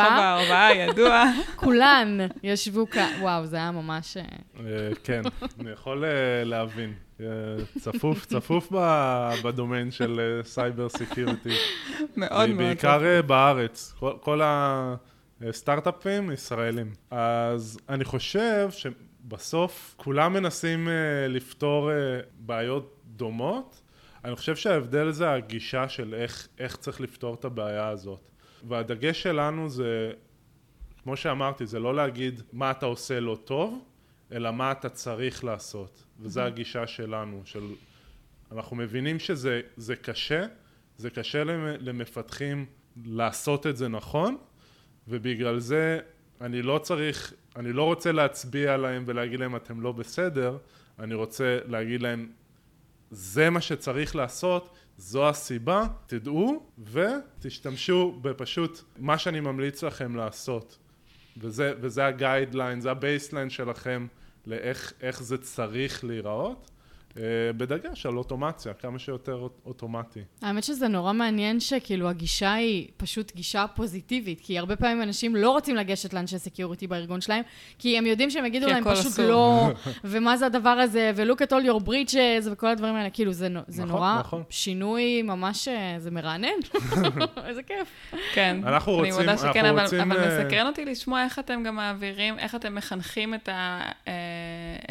הארבעה, 0.51 0.75
ידוע. 0.75 1.23
כולן 1.55 2.17
ישבו 2.43 2.89
כאן, 2.89 3.11
וואו, 3.21 3.45
זה 3.45 3.55
היה 3.55 3.71
ממש... 3.71 4.17
אה, 4.17 4.23
אה, 4.59 4.89
כן, 5.03 5.21
אני 5.59 5.71
יכול 5.71 6.05
אה, 6.05 6.09
להבין. 6.43 6.93
צפוף, 7.79 8.25
צפוף 8.25 8.71
בדומיין 9.43 9.91
של 9.91 10.41
cyber 10.43 10.89
security. 10.89 11.49
מאוד 12.17 12.49
מאוד. 12.49 12.57
בעיקר 12.57 13.21
בארץ. 13.27 13.93
כל- 13.99 14.13
כל 14.21 14.41
הסטארט-אפים 15.41 16.31
ישראלים. 16.31 16.93
אז 17.11 17.79
אני 17.89 18.03
חושב 18.05 18.69
שבסוף 19.25 19.95
כולם 19.97 20.33
מנסים 20.33 20.87
אה, 20.87 21.27
לפתור 21.27 21.91
אה, 21.91 21.95
בעיות 22.39 23.01
דומות. 23.05 23.81
אני 24.25 24.35
חושב 24.35 24.55
שההבדל 24.55 25.11
זה 25.11 25.31
הגישה 25.31 25.89
של 25.89 26.13
איך, 26.13 26.47
איך 26.59 26.75
צריך 26.75 27.01
לפתור 27.01 27.33
את 27.35 27.45
הבעיה 27.45 27.87
הזאת. 27.87 28.19
והדגש 28.67 29.23
שלנו 29.23 29.69
זה, 29.69 30.11
כמו 31.03 31.17
שאמרתי, 31.17 31.65
זה 31.65 31.79
לא 31.79 31.95
להגיד 31.95 32.41
מה 32.53 32.71
אתה 32.71 32.85
עושה 32.85 33.19
לא 33.19 33.37
טוב, 33.45 33.85
אלא 34.31 34.51
מה 34.51 34.71
אתה 34.71 34.89
צריך 34.89 35.43
לעשות. 35.43 36.03
וזו 36.19 36.41
הגישה 36.41 36.87
שלנו, 36.87 37.41
של... 37.45 37.63
אנחנו 38.51 38.75
מבינים 38.75 39.19
שזה 39.19 39.61
זה 39.77 39.95
קשה, 39.95 40.45
זה 40.97 41.09
קשה 41.09 41.43
למ- 41.43 41.75
למפתחים 41.79 42.65
לעשות 43.05 43.67
את 43.67 43.77
זה 43.77 43.87
נכון, 43.87 44.37
ובגלל 45.07 45.59
זה 45.59 45.99
אני 46.41 46.61
לא 46.61 46.77
צריך, 46.83 47.33
אני 47.55 47.73
לא 47.73 47.83
רוצה 47.83 48.11
להצביע 48.11 48.73
עליהם 48.73 49.03
ולהגיד 49.07 49.39
להם 49.39 49.55
אתם 49.55 49.81
לא 49.81 49.91
בסדר, 49.91 50.57
אני 50.99 51.13
רוצה 51.13 51.59
להגיד 51.65 52.01
להם 52.01 52.29
זה 53.11 53.49
מה 53.49 53.61
שצריך 53.61 54.15
לעשות, 54.15 54.75
זו 54.97 55.29
הסיבה, 55.29 55.87
תדעו 56.07 56.69
ותשתמשו 56.91 58.19
בפשוט 58.21 58.81
מה 58.97 59.17
שאני 59.17 59.39
ממליץ 59.39 59.83
לכם 59.83 60.15
לעשות. 60.15 60.77
וזה, 61.37 61.73
וזה 61.81 62.05
ה 62.05 62.12
guideline, 62.12 62.81
זה 62.81 62.91
ה 62.91 62.98
baseline 62.98 63.49
שלכם 63.49 64.07
לאיך 64.45 64.93
איך 65.01 65.23
זה 65.23 65.37
צריך 65.37 66.03
להיראות, 66.03 66.71
בדגש 67.57 68.05
על 68.05 68.17
אוטומציה, 68.17 68.73
כמה 68.73 68.99
שיותר 68.99 69.33
אוט- 69.35 69.61
אוטומטי. 69.65 70.19
האמת 70.41 70.63
שזה 70.63 70.87
נורא 70.87 71.13
מעניין 71.13 71.59
שכאילו 71.59 72.09
הגישה 72.09 72.53
היא 72.53 72.87
פשוט 72.97 73.35
גישה 73.35 73.65
פוזיטיבית, 73.75 74.39
כי 74.41 74.59
הרבה 74.59 74.75
פעמים 74.75 75.01
אנשים 75.01 75.35
לא 75.35 75.51
רוצים 75.51 75.75
לגשת 75.75 76.13
לאנשי 76.13 76.39
security 76.39 76.87
בארגון 76.87 77.21
שלהם, 77.21 77.43
כי 77.79 77.97
הם 77.97 78.05
יודעים 78.05 78.29
שהם 78.29 78.45
יגידו 78.45 78.67
להם 78.67 78.83
פשוט 78.83 79.05
אסור. 79.05 79.25
לא, 79.29 79.69
ומה 80.03 80.37
זה 80.37 80.45
הדבר 80.45 80.69
הזה, 80.69 81.11
ו-look 81.15 81.41
at 81.41 81.51
all 81.51 81.65
your 81.81 81.83
breaches, 81.87 82.15
וכל 82.51 82.67
הדברים 82.67 82.95
האלה, 82.95 83.09
כאילו 83.09 83.33
זה, 83.33 83.47
זה 83.67 83.83
נכון, 83.83 83.95
נורא 83.95 84.19
נכון. 84.19 84.43
שינוי 84.49 85.21
ממש, 85.21 85.67
אה, 85.67 85.95
זה 85.99 86.11
מרענן, 86.11 86.47
איזה 87.47 87.63
כיף. 87.63 87.87
כן. 88.33 88.57
אנחנו 88.63 88.91
רוצים- 88.91 89.13
אני 89.13 89.21
מודה 89.21 89.37
שכן, 89.37 89.65
אבל, 89.65 89.81
רוצים, 89.83 90.11
אבל 90.11 90.19
אה, 90.23 90.43
מסקרן 90.45 90.67
אותי 90.67 90.85
לשמוע 90.85 91.23
איך 91.23 91.39
אתם 91.39 91.63
גם 91.65 91.75
מעבירים, 91.75 92.39
איך 92.39 92.55
אתם 92.55 92.75
מחנכים 92.75 93.33
את, 93.33 93.49
ה, 93.49 93.81
אה, 94.07 94.13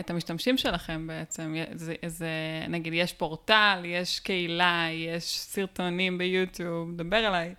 את 0.00 0.10
המשתמשים 0.10 0.58
שלכם 0.58 1.06
בעצם. 1.06 1.54
זה, 1.74 1.94
זה, 2.14 2.28
נגיד, 2.68 2.92
יש 2.92 3.12
פורטל, 3.12 3.82
יש 3.84 4.20
קהילה, 4.20 4.86
יש 4.92 5.38
סרטונים 5.38 6.18
ביוטיוב, 6.18 6.96
דבר 6.96 7.28
אליי. 7.28 7.54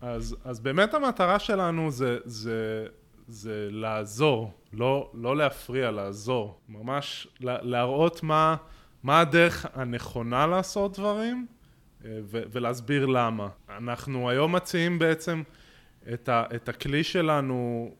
אז, 0.00 0.36
אז 0.44 0.60
באמת 0.60 0.94
המטרה 0.94 1.38
שלנו 1.38 1.90
זה, 1.90 2.18
זה, 2.24 2.86
זה 3.28 3.68
לעזור, 3.70 4.52
לא, 4.72 5.10
לא 5.14 5.36
להפריע, 5.36 5.90
לעזור. 5.90 6.60
ממש 6.68 7.28
להראות 7.40 8.22
מה, 8.22 8.56
מה 9.02 9.20
הדרך 9.20 9.66
הנכונה 9.74 10.46
לעשות 10.46 10.98
דברים, 10.98 11.46
אה, 12.04 12.10
ו- 12.22 12.42
ולהסביר 12.52 13.06
למה. 13.06 13.48
אנחנו 13.78 14.30
היום 14.30 14.54
מציעים 14.54 14.98
בעצם 14.98 15.42
את, 16.12 16.28
ה- 16.28 16.44
את 16.54 16.68
הכלי 16.68 17.04
שלנו 17.04 17.90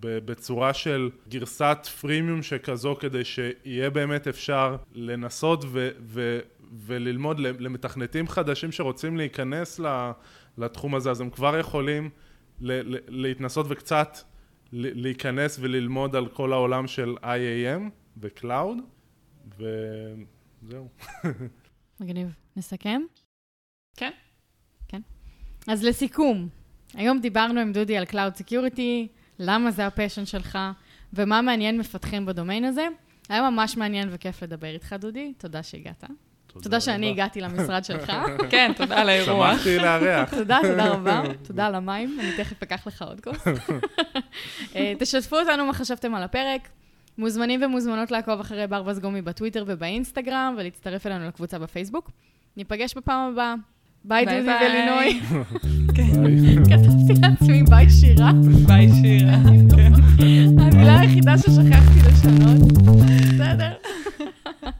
בצורה 0.00 0.74
של 0.74 1.10
גרסת 1.28 1.78
פרימיום 2.00 2.42
שכזו 2.42 2.96
כדי 3.00 3.24
שיהיה 3.24 3.90
באמת 3.90 4.26
אפשר 4.26 4.76
לנסות 4.92 5.64
ו- 5.66 5.88
ו- 6.00 6.40
וללמוד 6.72 7.38
למתכנתים 7.38 8.28
חדשים 8.28 8.72
שרוצים 8.72 9.16
להיכנס 9.16 9.80
לתחום 10.58 10.94
הזה 10.94 11.10
אז 11.10 11.20
הם 11.20 11.30
כבר 11.30 11.58
יכולים 11.58 12.10
להתנסות 12.60 13.66
וקצת 13.68 14.18
להיכנס 14.72 15.58
וללמוד 15.60 16.16
על 16.16 16.28
כל 16.28 16.52
העולם 16.52 16.86
של 16.86 17.14
IAM 17.22 17.90
ו 18.16 18.26
cloud 18.26 18.78
וזהו. 19.58 20.88
מגניב. 22.00 22.28
נסכם? 22.56 23.02
כן. 23.96 24.10
כן. 24.88 25.00
אז 25.66 25.84
לסיכום, 25.84 26.48
היום 26.94 27.20
דיברנו 27.20 27.60
עם 27.60 27.72
דודי 27.72 27.96
על 27.96 28.04
Cloud 28.04 28.40
Security, 28.40 29.17
למה 29.38 29.70
זה 29.70 29.86
ה 29.86 29.91
passion 29.91 30.26
שלך, 30.26 30.58
ומה 31.12 31.42
מעניין 31.42 31.78
מפתחים 31.78 32.26
בדומיין 32.26 32.64
הזה. 32.64 32.86
היה 33.28 33.50
ממש 33.50 33.76
מעניין 33.76 34.08
וכיף 34.12 34.42
לדבר 34.42 34.66
איתך, 34.66 34.92
דודי. 34.98 35.32
תודה 35.38 35.62
שהגעת. 35.62 36.04
תודה, 36.46 36.62
תודה 36.62 36.80
שאני 36.80 37.10
הגעתי 37.10 37.40
למשרד 37.40 37.84
שלך. 37.84 38.12
כן, 38.50 38.72
תודה 38.76 39.00
על 39.00 39.08
האירוע. 39.08 39.52
שמחתי 39.52 39.78
לארח. 39.78 40.30
תודה, 40.30 40.58
תודה 40.62 40.88
רבה. 40.88 41.22
תודה 41.46 41.66
על 41.66 41.74
המים, 41.74 42.18
אני 42.20 42.32
תכף 42.36 42.62
אקח 42.62 42.86
לך 42.86 43.02
עוד 43.02 43.20
כוס. 43.20 43.44
אה, 44.76 44.92
תשתפו 44.98 45.36
אותנו 45.36 45.66
מה 45.66 45.72
חשבתם 45.72 46.14
על 46.14 46.22
הפרק. 46.22 46.68
מוזמנים 47.18 47.62
ומוזמנות 47.62 48.10
לעקוב 48.10 48.40
אחרי 48.40 48.66
ברווז 48.66 48.98
גומי 48.98 49.22
בטוויטר 49.22 49.64
ובאינסטגרם, 49.66 50.54
ולהצטרף 50.58 51.06
אלינו 51.06 51.28
לקבוצה 51.28 51.58
בפייסבוק. 51.58 52.10
ניפגש 52.56 52.94
בפעם 52.94 53.32
הבאה. 53.32 53.54
ביי 54.04 54.24
דודי 54.24 54.50
ולינוי. 54.64 55.20
כתבתי 56.70 57.20
לעצמי 57.22 57.57
ביי 57.68 57.90
שירה. 57.90 58.32
ביי 58.66 58.88
שירה, 59.02 59.34
המילה 60.58 61.00
היחידה 61.00 61.38
ששכחתי 61.38 62.00
לשנות. 62.08 62.72
בסדר. 62.72 63.72